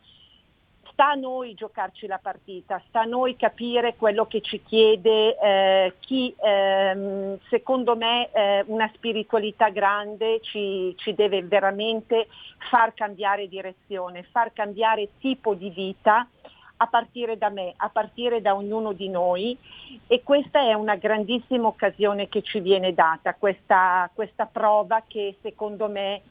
sta 1.00 1.12
a 1.12 1.14
noi 1.14 1.54
giocarci 1.54 2.08
la 2.08 2.20
partita, 2.22 2.82
sta 2.90 3.04
a 3.04 3.06
noi 3.06 3.38
capire 3.38 3.96
quello 3.96 4.26
che 4.26 4.42
ci 4.42 4.62
chiede 4.62 5.40
eh, 5.40 5.94
chi 6.02 6.36
ehm, 6.38 7.40
secondo 7.48 7.96
me 7.96 8.30
eh, 8.34 8.66
una 8.68 8.92
spiritualità 8.94 9.70
grande 9.70 10.42
ci, 10.42 10.94
ci, 10.98 11.16
deve 11.16 11.42
veramente 11.42 12.28
far 12.70 12.94
cambiare 12.94 13.48
direzione, 13.48 14.28
far 14.30 14.52
cambiare 14.52 15.12
tipo 15.20 15.54
di 15.54 15.70
vita 15.70 16.28
a 16.76 16.88
partire 16.88 17.38
da 17.38 17.48
me, 17.48 17.74
a 17.78 17.88
partire 17.88 18.42
da 18.42 18.54
ognuno 18.54 18.92
di 18.92 19.08
noi. 19.08 19.58
E 20.06 20.22
questa 20.22 20.60
è 20.60 20.74
una 20.74 20.96
grandissima 20.96 21.68
occasione 21.68 22.28
che 22.28 22.42
ci 22.42 22.60
viene 22.60 22.94
data, 22.94 23.36
questa, 23.36 24.10
questa 24.14 24.48
prova 24.48 25.02
che 25.08 25.38
secondo 25.42 25.88
me 25.88 26.22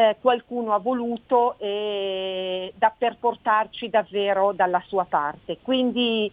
eh, 0.00 0.16
qualcuno 0.18 0.72
ha 0.72 0.78
voluto 0.78 1.56
eh, 1.58 2.72
da, 2.74 2.90
per 2.96 3.18
portarci 3.18 3.90
davvero 3.90 4.52
dalla 4.52 4.82
sua 4.86 5.04
parte. 5.04 5.58
Quindi 5.60 6.32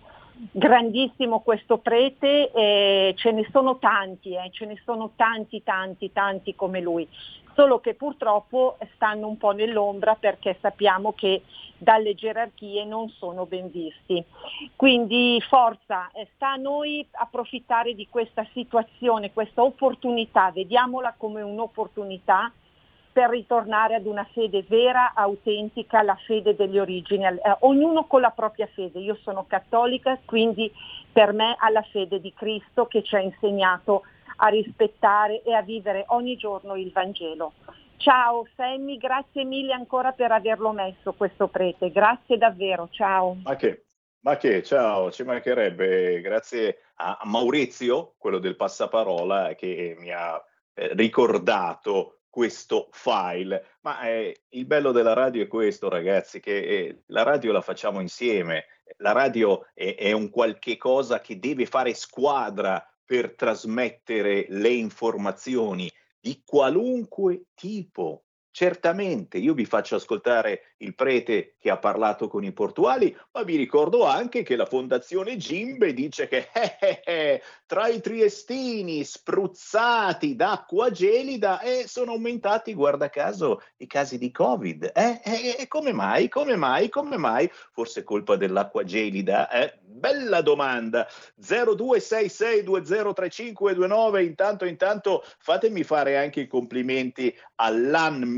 grandissimo 0.51 1.41
questo 1.41 1.77
prete, 1.77 2.49
eh, 2.53 3.13
ce 3.17 3.31
ne 3.31 3.45
sono 3.51 3.77
tanti, 3.77 4.35
eh, 4.35 4.49
ce 4.51 4.65
ne 4.65 4.79
sono 4.85 5.11
tanti, 5.17 5.63
tanti, 5.63 6.13
tanti 6.13 6.55
come 6.55 6.79
lui, 6.79 7.05
solo 7.55 7.81
che 7.81 7.93
purtroppo 7.95 8.77
stanno 8.95 9.27
un 9.27 9.37
po' 9.37 9.51
nell'ombra 9.51 10.15
perché 10.15 10.57
sappiamo 10.61 11.11
che 11.11 11.41
dalle 11.77 12.15
gerarchie 12.15 12.85
non 12.85 13.09
sono 13.09 13.45
ben 13.47 13.69
visti. 13.69 14.23
Quindi 14.77 15.43
forza, 15.45 16.09
eh, 16.13 16.29
sta 16.35 16.51
a 16.51 16.55
noi 16.55 17.05
approfittare 17.11 17.93
di 17.95 18.07
questa 18.09 18.47
situazione, 18.53 19.33
questa 19.33 19.61
opportunità, 19.61 20.51
vediamola 20.51 21.15
come 21.17 21.41
un'opportunità 21.41 22.49
per 23.17 23.31
ritornare 23.31 23.95
ad 23.95 24.05
una 24.05 24.27
fede 24.31 24.63
vera, 24.67 25.13
autentica, 25.15 26.03
la 26.03 26.15
fede 26.27 26.55
delle 26.55 26.79
origini, 26.79 27.25
eh, 27.25 27.39
ognuno 27.61 28.05
con 28.05 28.21
la 28.21 28.29
propria 28.29 28.67
fede. 28.67 28.99
Io 28.99 29.17
sono 29.23 29.47
cattolica, 29.47 30.19
quindi 30.23 30.71
per 31.11 31.33
me 31.33 31.55
ha 31.57 31.71
la 31.71 31.81
fede 31.81 32.21
di 32.21 32.31
Cristo 32.35 32.85
che 32.85 33.01
ci 33.01 33.15
ha 33.15 33.19
insegnato 33.19 34.03
a 34.35 34.49
rispettare 34.49 35.41
e 35.41 35.51
a 35.51 35.63
vivere 35.63 36.03
ogni 36.09 36.37
giorno 36.37 36.75
il 36.75 36.91
Vangelo. 36.91 37.53
Ciao 37.95 38.45
Sammy, 38.55 38.97
grazie 38.97 39.43
mille 39.45 39.73
ancora 39.73 40.11
per 40.11 40.31
averlo 40.31 40.71
messo 40.71 41.13
questo 41.13 41.47
prete, 41.47 41.89
grazie 41.89 42.37
davvero, 42.37 42.87
ciao. 42.91 43.37
Ma 43.43 43.55
che, 43.55 43.85
Ma 44.19 44.37
che, 44.37 44.61
ciao, 44.61 45.09
ci 45.09 45.23
mancherebbe, 45.23 46.21
grazie 46.21 46.81
a 46.97 47.17
Maurizio, 47.23 48.13
quello 48.19 48.37
del 48.37 48.55
passaparola, 48.55 49.55
che 49.55 49.95
mi 49.97 50.11
ha 50.11 50.39
eh, 50.75 50.91
ricordato 50.93 52.16
questo 52.29 52.89
file. 52.91 53.77
Ma 53.81 54.01
eh, 54.07 54.43
il 54.49 54.65
bello 54.65 54.91
della 54.91 55.13
radio 55.13 55.43
è 55.43 55.47
questo, 55.47 55.89
ragazzi, 55.89 56.39
che 56.39 56.57
eh, 56.57 57.01
la 57.07 57.23
radio 57.23 57.51
la 57.51 57.61
facciamo 57.61 57.99
insieme. 57.99 58.65
La 58.97 59.11
radio 59.11 59.67
è, 59.73 59.95
è 59.95 60.11
un 60.11 60.29
qualche 60.29 60.77
cosa 60.77 61.19
che 61.19 61.39
deve 61.39 61.65
fare 61.65 61.93
squadra 61.93 62.85
per 63.05 63.35
trasmettere 63.35 64.45
le 64.49 64.69
informazioni 64.69 65.91
di 66.19 66.41
qualunque 66.45 67.45
tipo. 67.55 68.26
Certamente 68.57 69.37
io 69.37 69.53
vi 69.53 69.65
faccio 69.65 69.97
ascoltare 69.97 70.73
il 70.77 70.95
prete 70.95 71.53
che 71.59 71.69
ha 71.69 71.77
parlato 71.77 72.27
con 72.27 72.43
i 72.43 72.51
portuali, 72.51 73.15
ma 73.33 73.43
vi 73.43 73.55
ricordo 73.55 74.03
anche 74.03 74.41
che 74.41 74.55
la 74.55 74.65
Fondazione 74.65 75.37
Gimbe 75.37 75.93
dice 75.93 76.27
che 76.27 76.49
eh, 76.51 76.77
eh, 76.79 77.01
eh, 77.05 77.39
tra 77.67 77.87
i 77.87 78.01
triestini 78.01 79.03
spruzzati 79.03 80.35
d'acqua 80.35 80.89
gelida 80.89 81.61
eh, 81.61 81.87
sono 81.87 82.13
aumentati, 82.13 82.73
guarda 82.73 83.11
caso, 83.11 83.61
i 83.77 83.85
casi 83.85 84.17
di 84.17 84.31
Covid. 84.31 84.91
Eh, 84.91 85.21
eh, 85.23 85.67
come 85.67 85.93
mai? 85.93 86.27
Come 86.27 86.55
mai? 86.55 86.89
Come 86.89 87.17
mai? 87.17 87.47
Forse 87.71 88.03
colpa 88.03 88.37
dell'acqua 88.37 88.83
gelida? 88.83 89.47
Bella 89.83 90.41
domanda. 90.41 91.07
0266203529. 91.41 94.23
Intanto, 94.23 94.65
intanto 94.65 95.23
fatemi 95.37 95.83
fare 95.83 96.17
anche 96.17 96.39
i 96.41 96.47
complimenti 96.47 97.31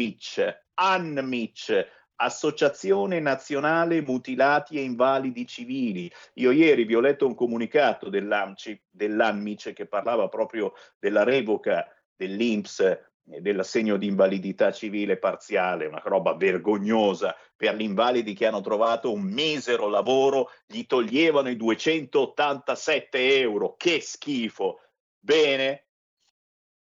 all'ANMIC. 0.10 0.64
ANMIC 0.76 1.88
Associazione 2.22 3.20
Nazionale 3.20 4.02
Mutilati 4.02 4.78
e 4.78 4.82
Invalidi 4.82 5.48
Civili. 5.48 6.12
Io 6.36 6.52
ieri 6.52 6.84
vi 6.84 6.96
ho 6.96 7.00
letto 7.00 7.26
un 7.26 7.34
comunicato 7.34 8.10
dell'ANMIC 8.10 9.74
che 9.74 9.86
parlava 9.86 10.28
proprio 10.28 10.74
della 11.00 11.24
revoca 11.24 11.88
dell'INPS 12.16 13.08
dell'assegno 13.24 13.98
di 13.98 14.08
invalidità 14.08 14.72
civile 14.72 15.18
parziale, 15.18 15.86
una 15.86 16.02
roba 16.04 16.34
vergognosa 16.34 17.36
per 17.56 17.76
gli 17.76 17.84
invalidi 17.84 18.34
che 18.34 18.48
hanno 18.48 18.62
trovato 18.62 19.14
un 19.14 19.22
misero 19.22 19.88
lavoro, 19.88 20.50
gli 20.66 20.86
toglievano 20.86 21.50
i 21.50 21.56
287 21.56 23.38
euro, 23.40 23.76
che 23.78 24.02
schifo. 24.02 24.82
Bene, 25.20 25.86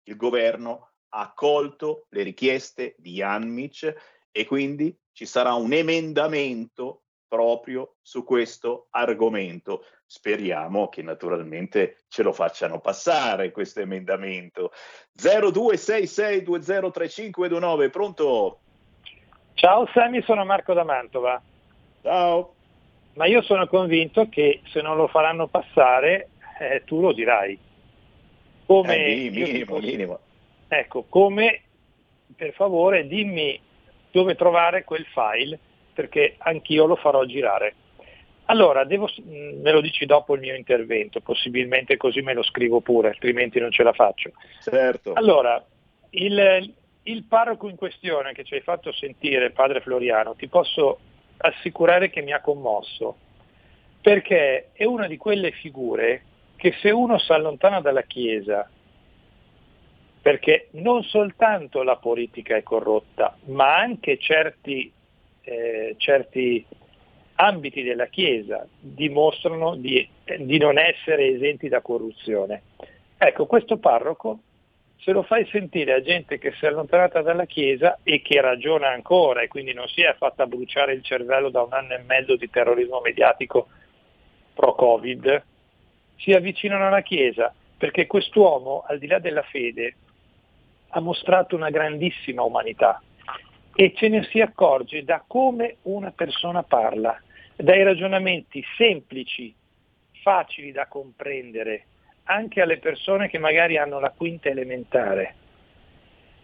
il 0.03 0.15
governo 0.15 0.90
accolto 1.13 2.05
le 2.09 2.23
richieste 2.23 2.95
di 2.97 3.21
Anmic 3.21 3.93
e 4.31 4.45
quindi 4.45 4.97
ci 5.11 5.25
sarà 5.25 5.53
un 5.53 5.73
emendamento 5.73 7.01
proprio 7.27 7.95
su 8.01 8.23
questo 8.23 8.87
argomento. 8.89 9.83
Speriamo 10.05 10.87
che 10.89 11.01
naturalmente 11.01 12.03
ce 12.09 12.21
lo 12.23 12.33
facciano 12.33 12.81
passare 12.81 13.51
questo 13.51 13.79
emendamento. 13.79 14.73
0266203529, 15.17 17.89
pronto? 17.89 18.59
Ciao 19.53 19.87
Sammy, 19.93 20.21
sono 20.23 20.43
Marco 20.43 20.73
da 20.73 20.83
Mantova. 20.83 21.41
Ciao. 22.01 22.55
Ma 23.13 23.27
io 23.27 23.41
sono 23.41 23.67
convinto 23.67 24.27
che 24.29 24.61
se 24.71 24.81
non 24.81 24.97
lo 24.97 25.07
faranno 25.07 25.47
passare, 25.47 26.29
eh, 26.59 26.83
tu 26.85 26.99
lo 27.01 27.13
dirai. 27.13 27.57
Come 28.65 29.05
eh, 29.05 29.29
minimo, 29.29 29.79
minimo. 29.79 30.19
Ecco, 30.73 31.03
come 31.09 31.63
per 32.33 32.53
favore 32.53 33.05
dimmi 33.05 33.59
dove 34.09 34.35
trovare 34.35 34.85
quel 34.85 35.05
file 35.07 35.59
perché 35.93 36.35
anch'io 36.37 36.85
lo 36.85 36.95
farò 36.95 37.25
girare. 37.25 37.75
Allora, 38.45 38.85
devo, 38.85 39.09
mm, 39.21 39.59
me 39.59 39.71
lo 39.71 39.81
dici 39.81 40.05
dopo 40.05 40.33
il 40.35 40.39
mio 40.39 40.55
intervento, 40.55 41.19
possibilmente 41.19 41.97
così 41.97 42.21
me 42.21 42.33
lo 42.33 42.41
scrivo 42.41 42.79
pure, 42.79 43.09
altrimenti 43.09 43.59
non 43.59 43.69
ce 43.69 43.83
la 43.83 43.91
faccio. 43.91 44.31
Certo. 44.61 45.11
Allora, 45.11 45.61
il, 46.11 46.73
il 47.03 47.23
parroco 47.25 47.67
in 47.67 47.75
questione 47.75 48.31
che 48.31 48.45
ci 48.45 48.53
hai 48.53 48.61
fatto 48.61 48.93
sentire, 48.93 49.51
padre 49.51 49.81
Floriano, 49.81 50.35
ti 50.35 50.47
posso 50.47 50.99
assicurare 51.35 52.09
che 52.09 52.21
mi 52.21 52.31
ha 52.31 52.39
commosso, 52.39 53.17
perché 53.99 54.69
è 54.71 54.85
una 54.85 55.07
di 55.07 55.17
quelle 55.17 55.51
figure 55.51 56.23
che 56.55 56.73
se 56.79 56.91
uno 56.91 57.17
si 57.17 57.33
allontana 57.33 57.81
dalla 57.81 58.03
Chiesa 58.03 58.69
perché 60.21 60.67
non 60.71 61.03
soltanto 61.03 61.81
la 61.81 61.95
politica 61.95 62.55
è 62.55 62.63
corrotta, 62.63 63.35
ma 63.45 63.77
anche 63.77 64.17
certi, 64.19 64.91
eh, 65.41 65.95
certi 65.97 66.63
ambiti 67.35 67.81
della 67.81 68.05
Chiesa 68.05 68.67
dimostrano 68.79 69.75
di, 69.75 70.07
di, 70.37 70.57
non 70.59 70.77
essere 70.77 71.27
esenti 71.27 71.67
da 71.67 71.81
corruzione. 71.81 72.61
Ecco, 73.17 73.47
questo 73.47 73.77
parroco, 73.77 74.39
se 74.97 75.11
lo 75.11 75.23
fai 75.23 75.47
sentire 75.47 75.93
a 75.93 76.01
gente 76.01 76.37
che 76.37 76.51
si 76.51 76.65
è 76.65 76.67
allontanata 76.67 77.23
dalla 77.23 77.45
Chiesa 77.45 77.97
e 78.03 78.21
che 78.21 78.39
ragiona 78.41 78.89
ancora 78.89 79.41
e 79.41 79.47
quindi 79.47 79.73
non 79.73 79.87
si 79.87 80.01
è 80.01 80.13
fatta 80.19 80.45
bruciare 80.45 80.93
il 80.93 81.03
cervello 81.03 81.49
da 81.49 81.63
un 81.63 81.73
anno 81.73 81.95
e 81.95 82.03
mezzo 82.05 82.35
di 82.35 82.47
terrorismo 82.47 82.99
mediatico 82.99 83.69
pro-Covid, 84.53 85.43
si 86.17 86.31
avvicinano 86.33 86.85
alla 86.85 87.01
Chiesa 87.01 87.51
perché 87.75 88.05
quest'uomo, 88.05 88.83
al 88.85 88.99
di 88.99 89.07
là 89.07 89.17
della 89.17 89.41
fede, 89.41 89.95
ha 90.91 90.99
mostrato 90.99 91.55
una 91.55 91.69
grandissima 91.69 92.43
umanità 92.43 93.01
e 93.73 93.93
ce 93.95 94.09
ne 94.09 94.23
si 94.29 94.41
accorge 94.41 95.03
da 95.03 95.23
come 95.25 95.77
una 95.83 96.11
persona 96.11 96.63
parla, 96.63 97.19
dai 97.55 97.83
ragionamenti 97.83 98.63
semplici, 98.77 99.53
facili 100.21 100.71
da 100.71 100.87
comprendere, 100.87 101.85
anche 102.25 102.61
alle 102.61 102.77
persone 102.77 103.29
che 103.29 103.37
magari 103.37 103.77
hanno 103.77 103.99
la 103.99 104.11
quinta 104.11 104.49
elementare. 104.49 105.35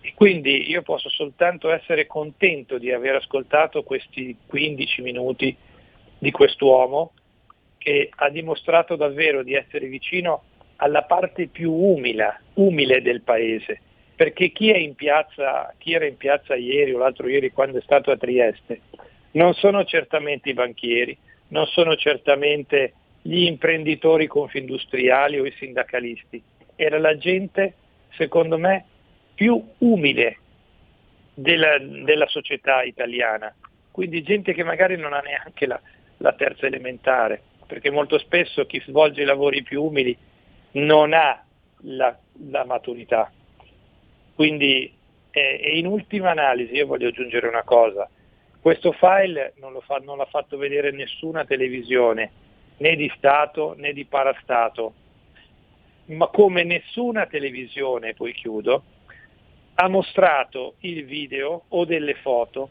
E 0.01 0.13
quindi 0.15 0.69
io 0.69 0.83
posso 0.83 1.09
soltanto 1.09 1.69
essere 1.69 2.07
contento 2.07 2.77
di 2.77 2.91
aver 2.91 3.15
ascoltato 3.15 3.83
questi 3.83 4.37
15 4.45 5.01
minuti 5.01 5.55
di 6.17 6.31
quest'uomo 6.31 7.11
che 7.77 8.09
ha 8.15 8.29
dimostrato 8.29 8.95
davvero 8.95 9.43
di 9.43 9.53
essere 9.53 9.87
vicino 9.87 10.43
alla 10.77 11.03
parte 11.03 11.47
più 11.47 11.73
umile, 11.73 12.41
umile 12.53 13.01
del 13.01 13.21
paese 13.21 13.81
perché 14.17 14.49
chi, 14.49 14.93
piazza, 14.95 15.71
chi 15.77 15.93
era 15.93 16.07
in 16.07 16.17
piazza 16.17 16.55
ieri 16.55 16.91
o 16.91 16.97
l'altro 16.97 17.29
ieri 17.29 17.51
quando 17.51 17.77
è 17.77 17.81
stato 17.81 18.09
a 18.09 18.17
Trieste 18.17 18.81
non 19.33 19.53
sono 19.53 19.85
certamente 19.85 20.49
i 20.49 20.53
banchieri, 20.53 21.15
non 21.49 21.67
sono 21.67 21.95
certamente 21.95 22.93
gli 23.21 23.43
imprenditori 23.43 24.25
confindustriali 24.25 25.39
o 25.39 25.45
i 25.45 25.53
sindacalisti, 25.55 26.41
era 26.75 26.97
la 26.97 27.15
gente, 27.15 27.73
secondo 28.13 28.57
me, 28.57 28.85
più 29.35 29.63
umile 29.79 30.37
della, 31.35 31.77
della 31.77 32.27
società 32.27 32.81
italiana, 32.81 33.53
quindi 33.91 34.23
gente 34.23 34.53
che 34.53 34.63
magari 34.63 34.97
non 34.97 35.13
ha 35.13 35.19
neanche 35.19 35.67
la, 35.67 35.79
la 36.17 36.33
terza 36.33 36.65
elementare, 36.65 37.39
perché 37.67 37.91
molto 37.91 38.17
spesso 38.17 38.65
chi 38.65 38.81
svolge 38.87 39.21
i 39.21 39.25
lavori 39.25 39.61
più 39.61 39.83
umili 39.83 40.17
non 40.71 41.13
ha 41.13 41.43
la, 41.81 42.17
la 42.49 42.65
maturità. 42.65 43.31
Quindi 44.37 44.93
eh, 45.31 45.77
in 45.79 45.87
ultima 45.87 46.29
analisi 46.29 46.75
io 46.75 46.85
voglio 46.85 47.07
aggiungere 47.07 47.47
una 47.47 47.63
cosa, 47.63 48.07
questo 48.61 48.91
file 48.91 49.53
non, 49.55 49.75
fa, 49.81 49.97
non 49.97 50.17
l'ha 50.17 50.27
fatto 50.27 50.57
vedere 50.57 50.91
nessuna 50.91 51.43
televisione, 51.43 52.31
né 52.77 52.95
di 52.95 53.11
Stato 53.17 53.73
né 53.75 53.93
di 53.93 54.05
parastato, 54.05 54.93
ma 56.09 56.27
come 56.27 56.63
nessuna 56.63 57.25
televisione, 57.25 58.13
poi 58.13 58.31
chiudo, 58.33 58.83
ha 59.73 59.87
mostrato 59.87 60.75
il 60.81 61.03
video 61.05 61.63
o 61.69 61.83
delle 61.85 62.13
foto 62.13 62.69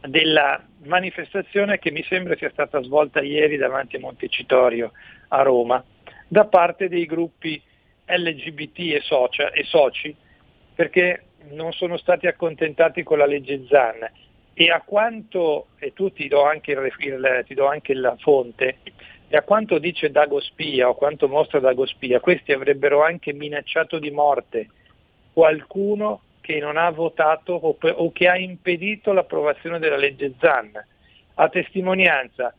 della 0.00 0.60
manifestazione 0.82 1.78
che 1.78 1.92
mi 1.92 2.02
sembra 2.08 2.34
sia 2.34 2.50
stata 2.50 2.82
svolta 2.82 3.20
ieri 3.20 3.56
davanti 3.56 3.94
a 3.94 4.00
Montecitorio 4.00 4.90
a 5.28 5.42
Roma 5.42 5.84
da 6.26 6.46
parte 6.46 6.88
dei 6.88 7.06
gruppi 7.06 7.62
LGBT 8.04 8.78
e, 8.78 9.00
socia, 9.04 9.52
e 9.52 9.62
soci 9.62 10.24
perché 10.76 11.22
non 11.48 11.72
sono 11.72 11.96
stati 11.96 12.26
accontentati 12.26 13.02
con 13.02 13.18
la 13.18 13.26
legge 13.26 13.64
Zan. 13.68 14.08
E 14.52 14.70
a 14.70 14.80
quanto, 14.82 15.68
e 15.78 15.92
tu 15.92 16.12
ti 16.12 16.28
do 16.28 16.44
anche, 16.44 16.72
il, 16.72 16.92
il, 16.98 17.44
ti 17.46 17.54
do 17.54 17.66
anche 17.66 17.94
la 17.94 18.14
fonte, 18.18 18.78
e 19.28 19.36
a 19.36 19.42
quanto 19.42 19.78
dice 19.78 20.10
Dago 20.10 20.40
Spia 20.40 20.88
o 20.88 20.94
quanto 20.94 21.28
mostra 21.28 21.58
Dago 21.58 21.86
Spia, 21.86 22.20
questi 22.20 22.52
avrebbero 22.52 23.02
anche 23.02 23.32
minacciato 23.32 23.98
di 23.98 24.10
morte 24.10 24.68
qualcuno 25.32 26.20
che 26.40 26.58
non 26.60 26.76
ha 26.76 26.88
votato 26.90 27.52
o, 27.52 27.76
o 27.80 28.12
che 28.12 28.28
ha 28.28 28.38
impedito 28.38 29.12
l'approvazione 29.12 29.78
della 29.78 29.96
legge 29.96 30.34
Zan, 30.38 30.70
a 31.34 31.48
testimonianza 31.48 32.54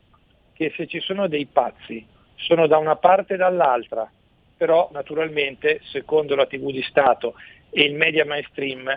che 0.52 0.72
se 0.76 0.86
ci 0.86 1.00
sono 1.00 1.26
dei 1.26 1.46
pazzi 1.46 2.04
sono 2.34 2.66
da 2.66 2.78
una 2.78 2.96
parte 2.96 3.34
e 3.34 3.36
dall'altra, 3.36 4.10
però 4.56 4.88
naturalmente 4.92 5.80
secondo 5.84 6.34
la 6.34 6.46
TV 6.46 6.70
di 6.70 6.82
Stato 6.82 7.34
e 7.70 7.84
il 7.84 7.94
media 7.94 8.24
mainstream 8.24 8.88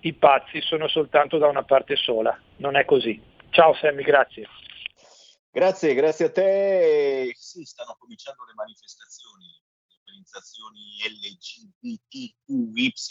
i 0.00 0.14
pazzi 0.14 0.60
sono 0.60 0.88
soltanto 0.88 1.38
da 1.38 1.46
una 1.48 1.64
parte 1.64 1.96
sola. 1.96 2.36
Non 2.56 2.76
è 2.76 2.84
così. 2.84 3.20
Ciao 3.50 3.74
Sammy, 3.74 4.02
grazie. 4.02 4.48
Grazie, 5.50 5.94
grazie 5.94 6.24
a 6.26 6.32
te. 6.32 7.32
Sì, 7.36 7.64
stanno 7.64 7.96
cominciando 7.98 8.44
le 8.44 8.54
manifestazioni, 8.54 9.44
le 9.86 9.96
organizzazioni 9.98 10.80
LGBTQYZ, 11.84 13.08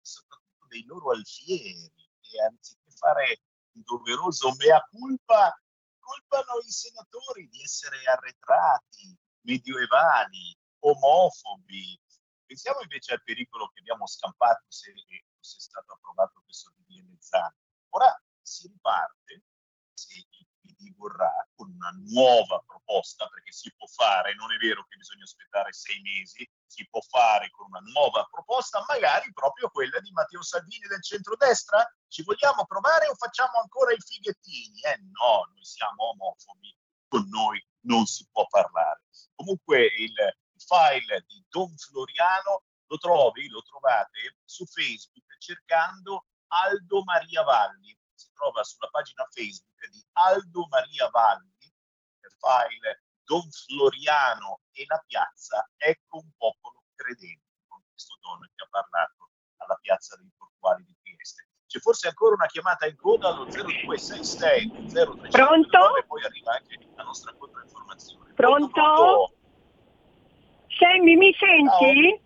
soprattutto 0.00 0.66
dei 0.68 0.84
loro 0.86 1.10
alfieri, 1.10 1.90
e 2.20 2.42
anziché 2.48 2.90
fare 2.96 3.40
un 3.74 3.82
doveroso 3.84 4.54
mea 4.58 4.80
culpa, 4.90 5.52
colpano 5.98 6.58
i 6.64 6.70
senatori 6.70 7.48
di 7.48 7.60
essere 7.62 7.96
arretrati, 8.06 9.14
medioevali, 9.42 10.56
omofobi. 10.80 11.98
Pensiamo 12.52 12.82
invece 12.82 13.14
al 13.14 13.22
pericolo 13.22 13.68
che 13.68 13.80
abbiamo 13.80 14.06
scampato 14.06 14.66
se 14.68 14.92
fosse 15.36 15.58
stato 15.58 15.94
approvato 15.94 16.42
questo 16.44 16.70
DDL 16.76 17.16
Zan. 17.18 17.50
Ora 17.96 18.12
si 18.42 18.68
riparte, 18.68 19.44
se 19.94 20.18
il 20.18 20.46
PD 20.60 20.94
vorrà, 20.94 21.32
con 21.54 21.72
una 21.72 21.88
nuova 22.12 22.62
proposta, 22.66 23.26
perché 23.28 23.52
si 23.52 23.72
può 23.74 23.86
fare, 23.86 24.34
non 24.34 24.52
è 24.52 24.58
vero 24.58 24.84
che 24.84 24.98
bisogna 24.98 25.24
aspettare 25.24 25.72
sei 25.72 25.98
mesi, 26.02 26.46
si 26.66 26.86
può 26.90 27.00
fare 27.00 27.48
con 27.48 27.68
una 27.70 27.80
nuova 27.90 28.28
proposta, 28.30 28.84
magari 28.86 29.32
proprio 29.32 29.70
quella 29.70 29.98
di 30.00 30.12
Matteo 30.12 30.42
Salvini 30.42 30.86
del 30.88 31.02
centrodestra? 31.02 31.80
Ci 32.06 32.22
vogliamo 32.22 32.66
provare 32.66 33.08
o 33.08 33.14
facciamo 33.14 33.60
ancora 33.62 33.94
i 33.94 33.98
fighettini? 33.98 34.78
Eh 34.92 35.00
no, 35.08 35.48
noi 35.54 35.64
siamo 35.64 36.10
omofobi, 36.10 36.76
con 37.08 37.26
noi 37.30 37.66
non 37.86 38.04
si 38.04 38.28
può 38.30 38.46
parlare. 38.46 39.04
Comunque 39.34 39.86
il 39.86 40.12
file 40.66 41.24
di 41.26 41.44
Don 41.48 41.74
Floriano 41.76 42.64
lo 42.86 42.98
trovi, 42.98 43.48
lo 43.48 43.62
trovate 43.62 44.36
su 44.44 44.66
Facebook 44.66 45.38
cercando 45.38 46.26
Aldo 46.48 47.02
Maria 47.04 47.42
Valli. 47.42 47.96
Si 48.14 48.30
trova 48.34 48.62
sulla 48.62 48.88
pagina 48.88 49.26
Facebook 49.30 49.88
di 49.88 50.04
Aldo 50.12 50.66
Maria 50.68 51.08
Valli, 51.10 51.50
il 51.64 52.32
file 52.38 53.04
Don 53.24 53.48
Floriano 53.50 54.60
e 54.72 54.84
la 54.86 55.02
piazza, 55.06 55.68
ecco 55.76 56.18
un 56.18 56.30
popolo 56.36 56.84
credente, 56.94 57.64
con 57.66 57.82
questo 57.88 58.18
dono 58.20 58.46
che 58.54 58.64
ha 58.64 58.68
parlato 58.68 59.30
alla 59.56 59.76
piazza 59.80 60.16
dei 60.16 60.30
portuali 60.36 60.84
di 60.84 60.96
Trieste. 61.02 61.48
C'è 61.66 61.78
forse 61.78 62.08
ancora 62.08 62.34
una 62.34 62.46
chiamata 62.46 62.86
in 62.86 62.96
coda 62.96 63.28
allo 63.28 63.44
0266 63.46 64.92
03 64.92 65.28
Pronto? 65.30 65.96
e 65.96 66.04
poi 66.04 66.22
arriva 66.22 66.52
anche 66.52 66.78
la 66.94 67.02
nostra 67.02 67.32
controinformazione. 67.32 68.34
Pronto? 68.34 68.70
Pronto? 68.70 69.34
Sammy, 70.78 71.16
mi 71.16 71.34
senti? 71.38 72.18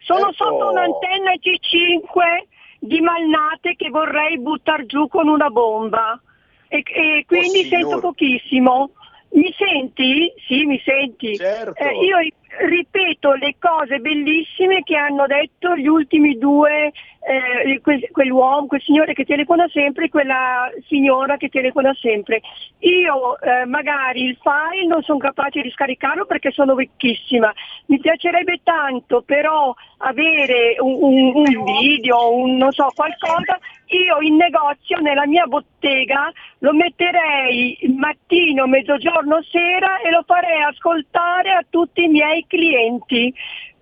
Sono 0.00 0.32
Certo. 0.32 0.44
sotto 0.44 0.70
un'antenna 0.70 1.32
G5 1.32 2.46
di 2.80 3.00
Malnate 3.00 3.76
che 3.76 3.88
vorrei 3.90 4.38
buttare 4.38 4.86
giù 4.86 5.06
con 5.08 5.28
una 5.28 5.48
bomba 5.50 6.20
e, 6.68 6.82
e 6.84 7.24
quindi 7.26 7.60
Oh, 7.60 7.68
sento 7.68 7.98
pochissimo. 8.00 8.90
Mi 9.34 9.54
senti? 9.56 10.32
Sì, 10.46 10.64
mi 10.64 10.80
senti. 10.84 11.36
Certo. 11.36 11.80
Eh, 11.82 12.04
io 12.04 12.18
ripeto 12.58 13.32
le 13.34 13.56
cose 13.58 13.98
bellissime 13.98 14.82
che 14.82 14.96
hanno 14.96 15.26
detto 15.26 15.74
gli 15.76 15.86
ultimi 15.86 16.36
due, 16.38 16.92
eh, 17.24 17.80
quel- 17.80 18.08
quell'uomo, 18.10 18.66
quel 18.66 18.82
signore 18.82 19.12
che 19.14 19.24
telefona 19.24 19.66
sempre, 19.68 20.08
quella 20.08 20.70
signora 20.86 21.36
che 21.36 21.48
telefona 21.48 21.94
sempre. 21.94 22.40
Io 22.80 23.38
eh, 23.40 23.64
magari 23.66 24.24
il 24.24 24.38
file 24.42 24.86
non 24.86 25.02
sono 25.02 25.18
capace 25.18 25.62
di 25.62 25.70
scaricarlo 25.70 26.26
perché 26.26 26.50
sono 26.50 26.74
vecchissima. 26.74 27.52
Mi 27.86 27.98
piacerebbe 27.98 28.60
tanto 28.62 29.22
però 29.22 29.74
avere 29.98 30.76
un, 30.78 30.98
un- 31.00 31.32
un 31.56 31.64
video, 31.80 32.34
un, 32.34 32.56
non 32.56 32.72
so, 32.72 32.90
qualcosa. 32.94 33.58
Io 33.86 34.20
in 34.20 34.36
negozio, 34.36 34.98
nella 35.00 35.26
mia 35.26 35.44
bottega, 35.46 36.32
lo 36.60 36.72
metterei 36.72 37.76
mattino, 37.94 38.66
mezzogiorno, 38.66 39.42
sera 39.42 40.00
e 40.00 40.10
lo 40.10 40.22
farei 40.26 40.62
ascoltare 40.62 41.50
a 41.50 41.64
tutti 41.68 42.04
i 42.04 42.08
miei 42.08 42.41
clienti. 42.46 43.32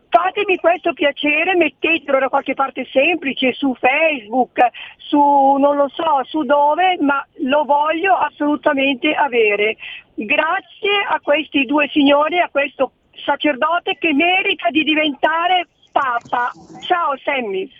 Fatemi 0.08 0.56
questo 0.56 0.92
piacere, 0.92 1.54
mettetelo 1.54 2.18
da 2.18 2.28
qualche 2.28 2.54
parte 2.54 2.84
semplice, 2.90 3.52
su 3.52 3.74
Facebook, 3.78 4.58
su 4.96 5.18
non 5.18 5.76
lo 5.76 5.88
so, 5.88 6.24
su 6.24 6.42
dove, 6.42 6.96
ma 7.00 7.24
lo 7.44 7.64
voglio 7.64 8.14
assolutamente 8.14 9.14
avere. 9.14 9.76
Grazie 10.14 11.06
a 11.08 11.20
questi 11.20 11.64
due 11.64 11.88
signori, 11.92 12.40
a 12.40 12.48
questo 12.50 12.92
sacerdote 13.24 13.98
che 13.98 14.12
merita 14.12 14.68
di 14.70 14.82
diventare 14.82 15.68
Papa. 15.92 16.50
Ciao 16.80 17.16
Sammy. 17.22 17.70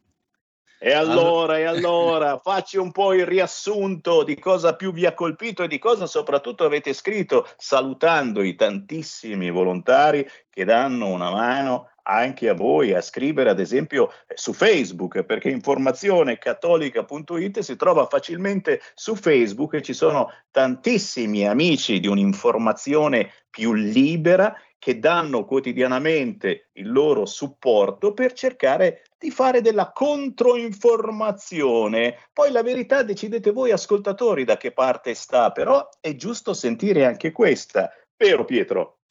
E 0.83 0.93
allora, 0.93 1.59
e 1.59 1.65
allora, 1.65 2.39
facci 2.43 2.77
un 2.77 2.91
po' 2.91 3.13
il 3.13 3.27
riassunto 3.27 4.23
di 4.23 4.39
cosa 4.39 4.75
più 4.75 4.91
vi 4.91 5.05
ha 5.05 5.13
colpito 5.13 5.61
e 5.61 5.67
di 5.67 5.77
cosa 5.77 6.07
soprattutto 6.07 6.65
avete 6.65 6.91
scritto, 6.93 7.47
salutando 7.55 8.41
i 8.41 8.55
tantissimi 8.55 9.51
volontari 9.51 10.27
che 10.49 10.65
danno 10.65 11.09
una 11.09 11.29
mano 11.29 11.91
anche 12.01 12.49
a 12.49 12.55
voi 12.55 12.95
a 12.95 13.01
scrivere 13.01 13.51
ad 13.51 13.59
esempio 13.59 14.11
su 14.33 14.53
Facebook, 14.53 15.21
perché 15.21 15.49
informazionecattolica.it 15.49 17.59
si 17.59 17.75
trova 17.75 18.07
facilmente 18.07 18.81
su 18.95 19.15
Facebook 19.15 19.75
e 19.75 19.83
ci 19.83 19.93
sono 19.93 20.31
tantissimi 20.49 21.47
amici 21.47 21.99
di 21.99 22.07
un'informazione 22.07 23.31
più 23.51 23.73
libera 23.73 24.55
che 24.81 24.97
danno 24.97 25.45
quotidianamente 25.45 26.69
il 26.73 26.91
loro 26.91 27.27
supporto 27.27 28.15
per 28.15 28.33
cercare 28.33 29.03
di 29.15 29.29
fare 29.29 29.61
della 29.61 29.91
controinformazione. 29.91 32.17
Poi 32.33 32.51
la 32.51 32.63
verità 32.63 33.03
decidete 33.03 33.51
voi 33.51 33.69
ascoltatori 33.69 34.43
da 34.43 34.57
che 34.57 34.71
parte 34.71 35.13
sta, 35.13 35.51
però 35.51 35.87
è 35.99 36.15
giusto 36.15 36.55
sentire 36.55 37.05
anche 37.05 37.31
questa. 37.31 37.91
Vero 38.17 38.43
Pietro? 38.43 39.01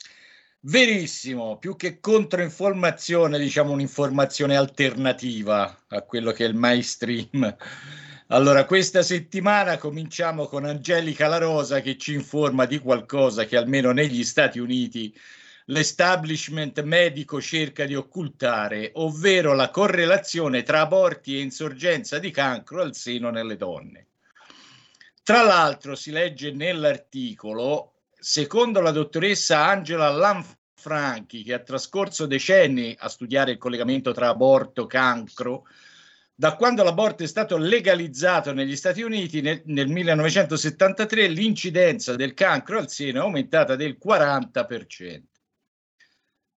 Verissimo, 0.62 1.56
più 1.58 1.76
che 1.76 2.00
controinformazione, 2.00 3.38
diciamo 3.38 3.70
un'informazione 3.70 4.56
alternativa 4.56 5.84
a 5.86 6.02
quello 6.02 6.32
che 6.32 6.46
è 6.46 6.48
il 6.48 6.56
mainstream. 6.56 7.56
Allora, 8.32 8.64
questa 8.64 9.02
settimana 9.02 9.76
cominciamo 9.78 10.46
con 10.46 10.64
Angelica 10.64 11.28
La 11.28 11.38
Rosa 11.38 11.80
che 11.80 11.96
ci 11.96 12.14
informa 12.14 12.64
di 12.64 12.80
qualcosa 12.80 13.44
che 13.44 13.56
almeno 13.56 13.92
negli 13.92 14.24
Stati 14.24 14.58
Uniti 14.58 15.14
l'establishment 15.70 16.82
medico 16.82 17.40
cerca 17.40 17.84
di 17.84 17.94
occultare, 17.94 18.90
ovvero 18.94 19.54
la 19.54 19.70
correlazione 19.70 20.62
tra 20.62 20.80
aborti 20.80 21.36
e 21.36 21.42
insorgenza 21.42 22.18
di 22.18 22.30
cancro 22.30 22.82
al 22.82 22.94
seno 22.94 23.30
nelle 23.30 23.56
donne. 23.56 24.06
Tra 25.22 25.42
l'altro 25.42 25.94
si 25.94 26.10
legge 26.10 26.50
nell'articolo, 26.50 27.94
secondo 28.18 28.80
la 28.80 28.90
dottoressa 28.90 29.64
Angela 29.64 30.10
Lanfranchi, 30.10 31.44
che 31.44 31.54
ha 31.54 31.60
trascorso 31.60 32.26
decenni 32.26 32.96
a 32.98 33.08
studiare 33.08 33.52
il 33.52 33.58
collegamento 33.58 34.12
tra 34.12 34.28
aborto 34.28 34.84
e 34.84 34.88
cancro, 34.88 35.66
da 36.34 36.56
quando 36.56 36.82
l'aborto 36.82 37.22
è 37.22 37.28
stato 37.28 37.58
legalizzato 37.58 38.52
negli 38.52 38.74
Stati 38.74 39.02
Uniti 39.02 39.40
nel, 39.40 39.62
nel 39.66 39.88
1973, 39.88 41.28
l'incidenza 41.28 42.16
del 42.16 42.34
cancro 42.34 42.78
al 42.78 42.90
seno 42.90 43.20
è 43.20 43.22
aumentata 43.22 43.76
del 43.76 43.98
40%. 44.02 45.29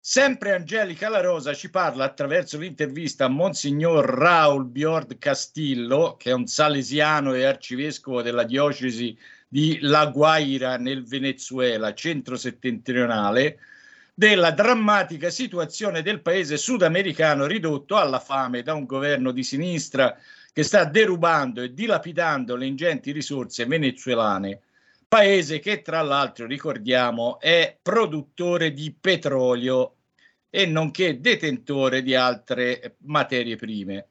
Sempre 0.03 0.55
Angelica 0.55 1.11
La 1.11 1.21
Rosa 1.21 1.53
ci 1.53 1.69
parla 1.69 2.05
attraverso 2.05 2.59
l'intervista 2.59 3.27
a 3.27 3.29
Monsignor 3.29 4.03
Raul 4.07 4.65
Biord 4.65 5.19
Castillo, 5.19 6.17
che 6.19 6.31
è 6.31 6.33
un 6.33 6.47
salesiano 6.47 7.35
e 7.35 7.45
arcivescovo 7.45 8.23
della 8.23 8.45
diocesi 8.45 9.15
di 9.47 9.79
La 9.83 10.07
Guaira 10.07 10.79
nel 10.79 11.05
Venezuela, 11.05 11.93
centro-settentrionale, 11.93 13.59
della 14.15 14.53
drammatica 14.53 15.29
situazione 15.29 16.01
del 16.01 16.23
paese 16.23 16.57
sudamericano 16.57 17.45
ridotto 17.45 17.99
alla 17.99 18.21
fame 18.21 18.63
da 18.63 18.73
un 18.73 18.87
governo 18.87 19.33
di 19.33 19.45
sinistra 19.45 20.17
che 20.51 20.63
sta 20.63 20.85
derubando 20.85 21.61
e 21.61 21.75
dilapidando 21.75 22.57
le 22.57 22.65
ingenti 22.65 23.13
risorse 23.13 23.67
venezuelane 23.67 24.61
paese 25.11 25.59
che 25.59 25.83
tra 25.83 26.03
l'altro 26.03 26.47
ricordiamo 26.47 27.41
è 27.41 27.77
produttore 27.83 28.73
di 28.73 28.95
petrolio 28.95 29.97
e 30.49 30.67
nonché 30.67 31.19
detentore 31.19 32.01
di 32.01 32.15
altre 32.15 32.95
materie 32.99 33.57
prime. 33.57 34.07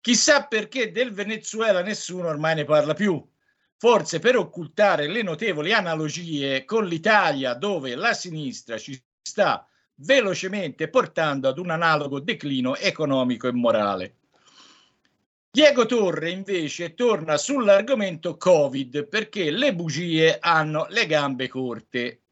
Chissà 0.00 0.44
perché 0.46 0.90
del 0.90 1.12
Venezuela 1.12 1.82
nessuno 1.82 2.26
ormai 2.26 2.56
ne 2.56 2.64
parla 2.64 2.94
più, 2.94 3.24
forse 3.76 4.18
per 4.18 4.36
occultare 4.36 5.06
le 5.06 5.22
notevoli 5.22 5.72
analogie 5.72 6.64
con 6.64 6.86
l'Italia 6.86 7.54
dove 7.54 7.94
la 7.94 8.12
sinistra 8.12 8.76
ci 8.76 9.00
sta 9.22 9.68
velocemente 10.00 10.88
portando 10.88 11.46
ad 11.46 11.58
un 11.58 11.70
analogo 11.70 12.18
declino 12.18 12.74
economico 12.74 13.46
e 13.46 13.52
morale. 13.52 14.14
Diego 15.50 15.86
Torre 15.86 16.30
invece 16.30 16.94
torna 16.94 17.38
sull'argomento 17.38 18.36
Covid 18.36 19.08
perché 19.08 19.50
le 19.50 19.74
bugie 19.74 20.36
hanno 20.38 20.86
le 20.90 21.06
gambe 21.06 21.48
corte. 21.48 22.24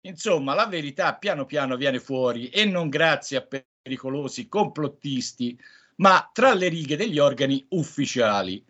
Insomma, 0.03 0.55
la 0.55 0.67
verità 0.67 1.15
piano 1.15 1.47
piano 1.47 1.77
viene 1.77 2.01
fuori 2.01 2.49
e 2.49 2.65
non 2.65 2.89
grazie 2.89 3.39
a 3.39 3.47
pericolosi 3.83 4.49
complottisti, 4.49 5.59
ma 5.97 6.29
tra 6.33 6.55
le 6.55 6.69
righe 6.69 6.97
degli 6.97 7.19
organi 7.19 7.65
ufficiali. 7.71 8.65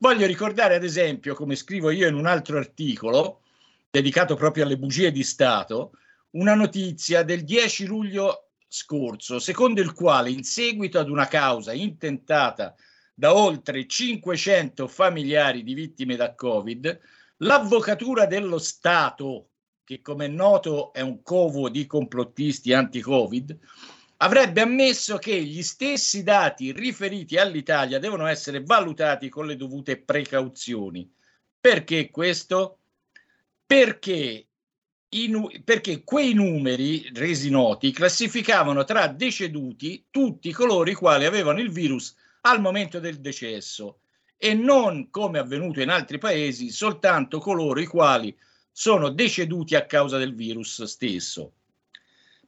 Voglio 0.00 0.26
ricordare, 0.26 0.76
ad 0.76 0.84
esempio, 0.84 1.34
come 1.34 1.56
scrivo 1.56 1.90
io 1.90 2.06
in 2.06 2.14
un 2.14 2.26
altro 2.26 2.56
articolo 2.56 3.42
dedicato 3.90 4.36
proprio 4.36 4.62
alle 4.62 4.78
bugie 4.78 5.10
di 5.10 5.24
Stato, 5.24 5.90
una 6.30 6.54
notizia 6.54 7.24
del 7.24 7.42
10 7.42 7.86
luglio 7.86 8.50
scorso, 8.68 9.40
secondo 9.40 9.80
il 9.80 9.94
quale, 9.94 10.30
in 10.30 10.44
seguito 10.44 11.00
ad 11.00 11.10
una 11.10 11.26
causa 11.26 11.72
intentata 11.72 12.76
da 13.12 13.34
oltre 13.34 13.88
500 13.88 14.86
familiari 14.86 15.64
di 15.64 15.74
vittime 15.74 16.14
da 16.14 16.32
Covid, 16.32 17.00
l'Avvocatura 17.38 18.26
dello 18.26 18.58
Stato, 18.58 19.48
che 19.82 20.00
come 20.00 20.26
è 20.26 20.28
noto 20.28 20.92
è 20.92 21.00
un 21.00 21.22
covo 21.22 21.68
di 21.68 21.86
complottisti 21.86 22.72
anti-Covid, 22.72 23.58
avrebbe 24.18 24.62
ammesso 24.62 25.18
che 25.18 25.40
gli 25.42 25.62
stessi 25.62 26.22
dati 26.22 26.72
riferiti 26.72 27.36
all'Italia 27.36 27.98
devono 27.98 28.26
essere 28.26 28.62
valutati 28.62 29.28
con 29.28 29.46
le 29.46 29.56
dovute 29.56 29.96
precauzioni. 29.98 31.08
Perché 31.60 32.10
questo? 32.10 32.78
Perché, 33.64 34.46
nu- 35.28 35.50
perché 35.62 36.02
quei 36.02 36.32
numeri 36.32 37.10
resi 37.14 37.50
noti 37.50 37.92
classificavano 37.92 38.84
tra 38.84 39.06
deceduti 39.08 40.06
tutti 40.10 40.52
coloro 40.52 40.90
i 40.90 40.94
quali 40.94 41.24
avevano 41.24 41.60
il 41.60 41.70
virus 41.70 42.14
al 42.42 42.60
momento 42.60 42.98
del 42.98 43.20
decesso 43.20 44.00
e 44.36 44.54
non, 44.54 45.10
come 45.10 45.38
avvenuto 45.38 45.80
in 45.80 45.90
altri 45.90 46.18
paesi, 46.18 46.70
soltanto 46.70 47.38
coloro 47.38 47.80
i 47.80 47.86
quali 47.86 48.36
sono 48.70 49.10
deceduti 49.10 49.74
a 49.74 49.86
causa 49.86 50.18
del 50.18 50.34
virus 50.34 50.82
stesso. 50.84 51.54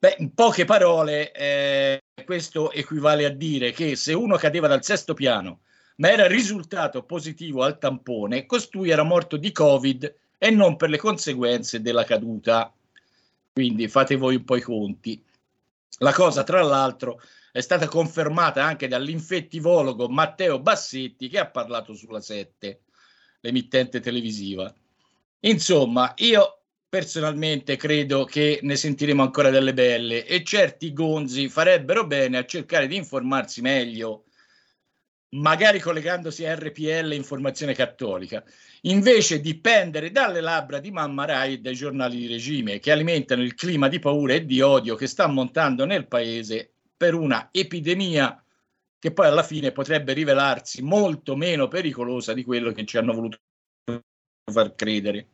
Beh, 0.00 0.16
in 0.18 0.32
poche 0.32 0.64
parole, 0.64 1.30
eh, 1.30 2.00
questo 2.24 2.72
equivale 2.72 3.26
a 3.26 3.30
dire 3.30 3.70
che 3.72 3.96
se 3.96 4.14
uno 4.14 4.36
cadeva 4.36 4.66
dal 4.66 4.82
sesto 4.82 5.14
piano 5.14 5.60
ma 6.00 6.10
era 6.10 6.26
risultato 6.26 7.04
positivo 7.04 7.62
al 7.62 7.78
tampone, 7.78 8.46
costui 8.46 8.88
era 8.88 9.02
morto 9.02 9.36
di 9.36 9.52
Covid 9.52 10.14
e 10.38 10.50
non 10.50 10.76
per 10.76 10.88
le 10.88 10.96
conseguenze 10.96 11.82
della 11.82 12.04
caduta. 12.04 12.74
Quindi 13.52 13.86
fate 13.86 14.16
voi 14.16 14.36
un 14.36 14.44
po' 14.44 14.56
i 14.56 14.62
conti. 14.62 15.22
La 15.98 16.14
cosa, 16.14 16.42
tra 16.42 16.62
l'altro, 16.62 17.20
è 17.52 17.60
stata 17.60 17.86
confermata 17.86 18.64
anche 18.64 18.88
dall'infettivologo 18.88 20.08
Matteo 20.08 20.58
Bassetti 20.58 21.28
che 21.28 21.38
ha 21.38 21.50
parlato 21.50 21.92
sulla 21.92 22.22
7, 22.22 22.80
l'emittente 23.40 24.00
televisiva. 24.00 24.72
Insomma, 25.40 26.14
io 26.16 26.59
personalmente 26.90 27.76
credo 27.76 28.24
che 28.24 28.58
ne 28.62 28.74
sentiremo 28.74 29.22
ancora 29.22 29.48
delle 29.48 29.72
belle 29.72 30.26
e 30.26 30.42
certi 30.42 30.92
gonzi 30.92 31.48
farebbero 31.48 32.04
bene 32.04 32.36
a 32.36 32.44
cercare 32.44 32.88
di 32.88 32.96
informarsi 32.96 33.60
meglio, 33.60 34.24
magari 35.36 35.78
collegandosi 35.78 36.44
a 36.44 36.56
RPL 36.56 37.12
Informazione 37.12 37.74
Cattolica, 37.74 38.42
invece 38.82 39.40
di 39.40 39.56
pendere 39.60 40.10
dalle 40.10 40.40
labbra 40.40 40.80
di 40.80 40.90
Mamma 40.90 41.26
Rai 41.26 41.54
e 41.54 41.58
dai 41.58 41.76
giornali 41.76 42.16
di 42.16 42.26
regime 42.26 42.80
che 42.80 42.90
alimentano 42.90 43.42
il 43.44 43.54
clima 43.54 43.86
di 43.86 44.00
paura 44.00 44.34
e 44.34 44.44
di 44.44 44.60
odio 44.60 44.96
che 44.96 45.06
sta 45.06 45.28
montando 45.28 45.84
nel 45.84 46.08
paese 46.08 46.72
per 46.96 47.14
una 47.14 47.50
epidemia 47.52 48.44
che 48.98 49.12
poi 49.12 49.26
alla 49.26 49.44
fine 49.44 49.70
potrebbe 49.70 50.12
rivelarsi 50.12 50.82
molto 50.82 51.36
meno 51.36 51.68
pericolosa 51.68 52.34
di 52.34 52.42
quello 52.42 52.72
che 52.72 52.84
ci 52.84 52.98
hanno 52.98 53.12
voluto 53.12 53.38
far 54.50 54.74
credere. 54.74 55.28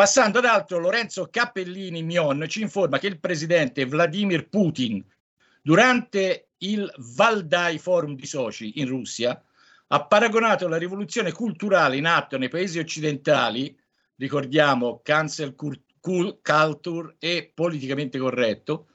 Passando 0.00 0.38
ad 0.38 0.46
altro, 0.46 0.78
Lorenzo 0.78 1.28
Cappellini 1.30 2.02
Mion 2.02 2.46
ci 2.48 2.62
informa 2.62 2.98
che 2.98 3.06
il 3.06 3.20
presidente 3.20 3.84
Vladimir 3.84 4.48
Putin 4.48 5.04
durante 5.60 6.52
il 6.56 6.90
Valdai 6.96 7.78
Forum 7.78 8.14
di 8.16 8.24
Sochi 8.24 8.80
in 8.80 8.88
Russia, 8.88 9.38
ha 9.88 10.06
paragonato 10.06 10.68
la 10.68 10.78
rivoluzione 10.78 11.32
culturale 11.32 11.98
in 11.98 12.06
atto 12.06 12.38
nei 12.38 12.48
paesi 12.48 12.78
occidentali, 12.78 13.78
ricordiamo 14.16 15.02
cancel 15.04 15.54
culture 15.54 17.16
e 17.18 17.52
politicamente 17.54 18.16
corretto, 18.16 18.88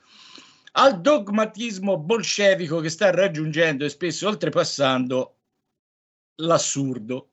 al 0.71 1.01
dogmatismo 1.01 1.99
bolscevico 1.99 2.79
che 2.79 2.89
sta 2.89 3.11
raggiungendo 3.11 3.85
e 3.85 3.89
spesso 3.89 4.27
oltrepassando 4.27 5.37
l'assurdo. 6.37 7.29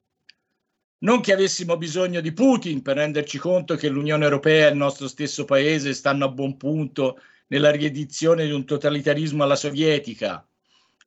Non 1.03 1.21
che 1.21 1.33
avessimo 1.33 1.77
bisogno 1.77 2.21
di 2.21 2.33
Putin 2.33 2.81
per 2.81 2.97
renderci 2.97 3.37
conto 3.37 3.75
che 3.75 3.89
l'Unione 3.89 4.23
Europea 4.23 4.69
e 4.69 4.71
il 4.71 4.77
nostro 4.77 5.09
stesso 5.09 5.45
paese 5.45 5.95
stanno 5.95 6.27
a 6.27 6.29
buon 6.29 6.57
punto 6.57 7.21
nella 7.49 7.73
riedizione 7.73 8.45
di 8.45 8.53
un 8.53 8.65
totalitarismo 8.65 9.43
alla 9.43 9.57
sovietica, 9.57 10.47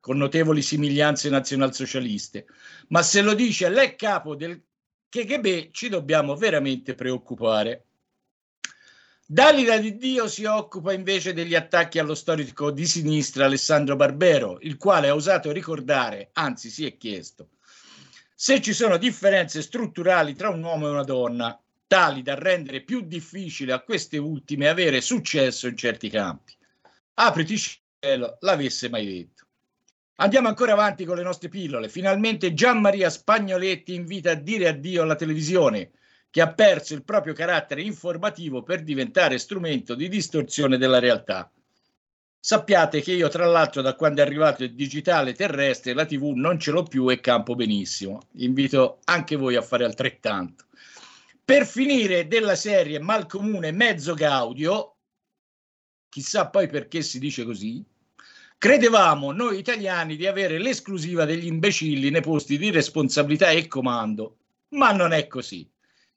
con 0.01 0.17
notevoli 0.17 0.61
somiglianze 0.61 1.29
nazionalsocialiste, 1.29 2.45
ma 2.89 3.01
se 3.01 3.21
lo 3.21 3.33
dice 3.33 3.69
l'ex 3.69 3.95
capo 3.95 4.35
del 4.35 4.61
KGB 5.07 5.71
ci 5.71 5.87
dobbiamo 5.87 6.35
veramente 6.35 6.93
preoccupare. 6.93 7.85
Dalila 9.25 9.77
di 9.77 9.95
Dio 9.95 10.27
si 10.27 10.43
occupa 10.43 10.91
invece 10.91 11.31
degli 11.31 11.55
attacchi 11.55 11.99
allo 11.99 12.15
storico 12.15 12.69
di 12.69 12.85
sinistra 12.85 13.45
Alessandro 13.45 13.95
Barbero, 13.95 14.57
il 14.59 14.75
quale 14.75 15.07
ha 15.07 15.15
osato 15.15 15.53
ricordare, 15.53 16.31
anzi 16.33 16.69
si 16.69 16.85
è 16.85 16.97
chiesto, 16.97 17.51
se 18.38 18.61
ci 18.61 18.73
sono 18.73 18.97
differenze 18.97 19.61
strutturali 19.61 20.36
tra 20.36 20.49
un 20.49 20.61
uomo 20.61 20.88
e 20.88 20.91
una 20.91 21.03
donna, 21.03 21.57
tali 21.88 22.21
da 22.21 22.36
rendere 22.36 22.81
più 22.81 22.99
difficile 22.99 23.71
a 23.71 23.79
queste 23.79 24.17
ultime 24.17 24.67
avere 24.67 24.99
successo 24.99 25.67
in 25.67 25.77
certi 25.77 26.09
campi. 26.09 26.53
Apriti 27.13 27.57
cielo, 27.57 28.38
l'avesse 28.41 28.89
mai 28.89 29.05
detto. 29.05 29.45
Andiamo 30.15 30.49
ancora 30.49 30.73
avanti 30.73 31.05
con 31.05 31.15
le 31.15 31.23
nostre 31.23 31.47
pillole. 31.47 31.88
Finalmente 31.88 32.53
Gian 32.53 32.81
Maria 32.81 33.09
Spagnoletti 33.09 33.93
invita 33.93 34.31
a 34.31 34.36
dire 34.36 34.67
addio 34.67 35.01
alla 35.01 35.15
televisione 35.15 35.91
che 36.29 36.41
ha 36.41 36.53
perso 36.53 36.93
il 36.93 37.05
proprio 37.05 37.33
carattere 37.33 37.83
informativo 37.83 38.63
per 38.63 38.83
diventare 38.83 39.38
strumento 39.38 39.95
di 39.95 40.09
distorsione 40.09 40.77
della 40.77 40.99
realtà. 40.99 41.49
Sappiate 42.45 43.01
che 43.01 43.11
io, 43.11 43.27
tra 43.27 43.47
l'altro, 43.47 43.81
da 43.81 43.95
quando 43.95 44.21
è 44.21 44.23
arrivato 44.23 44.63
il 44.63 44.75
digitale 44.75 45.33
terrestre, 45.33 45.95
la 45.95 46.05
TV 46.05 46.25
non 46.35 46.59
ce 46.59 46.69
l'ho 46.69 46.83
più 46.83 47.09
e 47.09 47.19
campo 47.19 47.55
benissimo. 47.55 48.27
Invito 48.33 48.99
anche 49.05 49.35
voi 49.35 49.55
a 49.55 49.63
fare 49.63 49.83
altrettanto. 49.83 50.65
Per 51.43 51.65
finire 51.65 52.27
della 52.27 52.53
serie 52.53 52.99
Malcomune 52.99 53.71
Mezzo 53.71 54.13
Gaudio, 54.13 54.97
chissà 56.07 56.47
poi 56.47 56.67
perché 56.67 57.01
si 57.01 57.17
dice 57.17 57.45
così, 57.45 57.83
credevamo 58.59 59.31
noi 59.31 59.57
italiani 59.57 60.15
di 60.15 60.27
avere 60.27 60.59
l'esclusiva 60.59 61.25
degli 61.25 61.47
imbecilli 61.47 62.11
nei 62.11 62.21
posti 62.21 62.59
di 62.59 62.69
responsabilità 62.69 63.49
e 63.49 63.65
comando, 63.65 64.37
ma 64.75 64.91
non 64.91 65.13
è 65.13 65.25
così. 65.25 65.67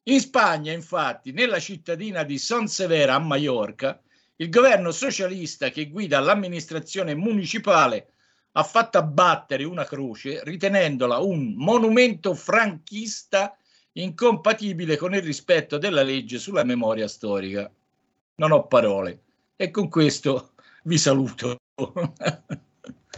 In 0.03 0.21
Spagna, 0.21 0.73
infatti, 0.73 1.33
nella 1.33 1.59
cittadina 1.59 2.23
di 2.23 2.37
Son 2.37 2.69
Severa 2.69 3.15
a 3.15 3.19
Maiorca, 3.19 4.03
il 4.41 4.51
governo 4.51 4.93
socialista 4.93 5.71
che 5.71 5.89
guida 5.89 6.21
l'amministrazione 6.21 7.15
municipale 7.15 8.13
ha 8.53 8.63
fatto 8.63 8.99
abbattere 8.99 9.65
una 9.65 9.85
croce 9.85 10.43
ritenendola 10.45 11.19
un 11.19 11.55
monumento 11.57 12.35
franchista 12.35 13.57
incompatibile 13.93 14.97
con 14.97 15.15
il 15.15 15.23
rispetto 15.23 15.77
della 15.77 16.03
legge 16.03 16.39
sulla 16.39 16.65
memoria 16.65 17.09
storica. 17.09 17.71
Non 18.37 18.53
ho 18.53 18.67
parole 18.67 19.23
e 19.57 19.71
con 19.71 19.89
questo 19.89 20.53
vi 20.85 20.99
saluto. 20.99 21.57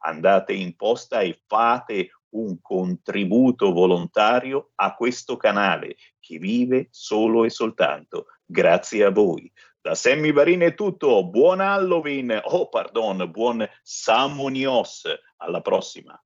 Andate 0.00 0.52
in 0.52 0.76
posta 0.76 1.20
e 1.20 1.40
fate 1.46 2.10
un 2.32 2.60
contributo 2.60 3.72
volontario 3.72 4.72
a 4.76 4.94
questo 4.94 5.36
canale 5.36 5.96
che 6.20 6.38
vive 6.38 6.88
solo 6.90 7.44
e 7.44 7.50
soltanto 7.50 8.26
grazie 8.44 9.04
a 9.04 9.10
voi. 9.10 9.50
Da 9.80 9.94
Sammy 9.94 10.32
Varin 10.32 10.60
è 10.60 10.74
tutto, 10.74 11.28
buon 11.28 11.60
Halloween, 11.60 12.40
oh 12.42 12.68
pardon, 12.68 13.28
buon 13.30 13.68
Samonios, 13.82 15.02
alla 15.38 15.60
prossima. 15.60 16.20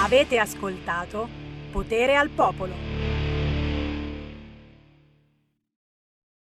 Avete 0.00 0.38
ascoltato 0.38 1.28
Potere 1.72 2.14
al 2.14 2.28
Popolo. 2.30 2.87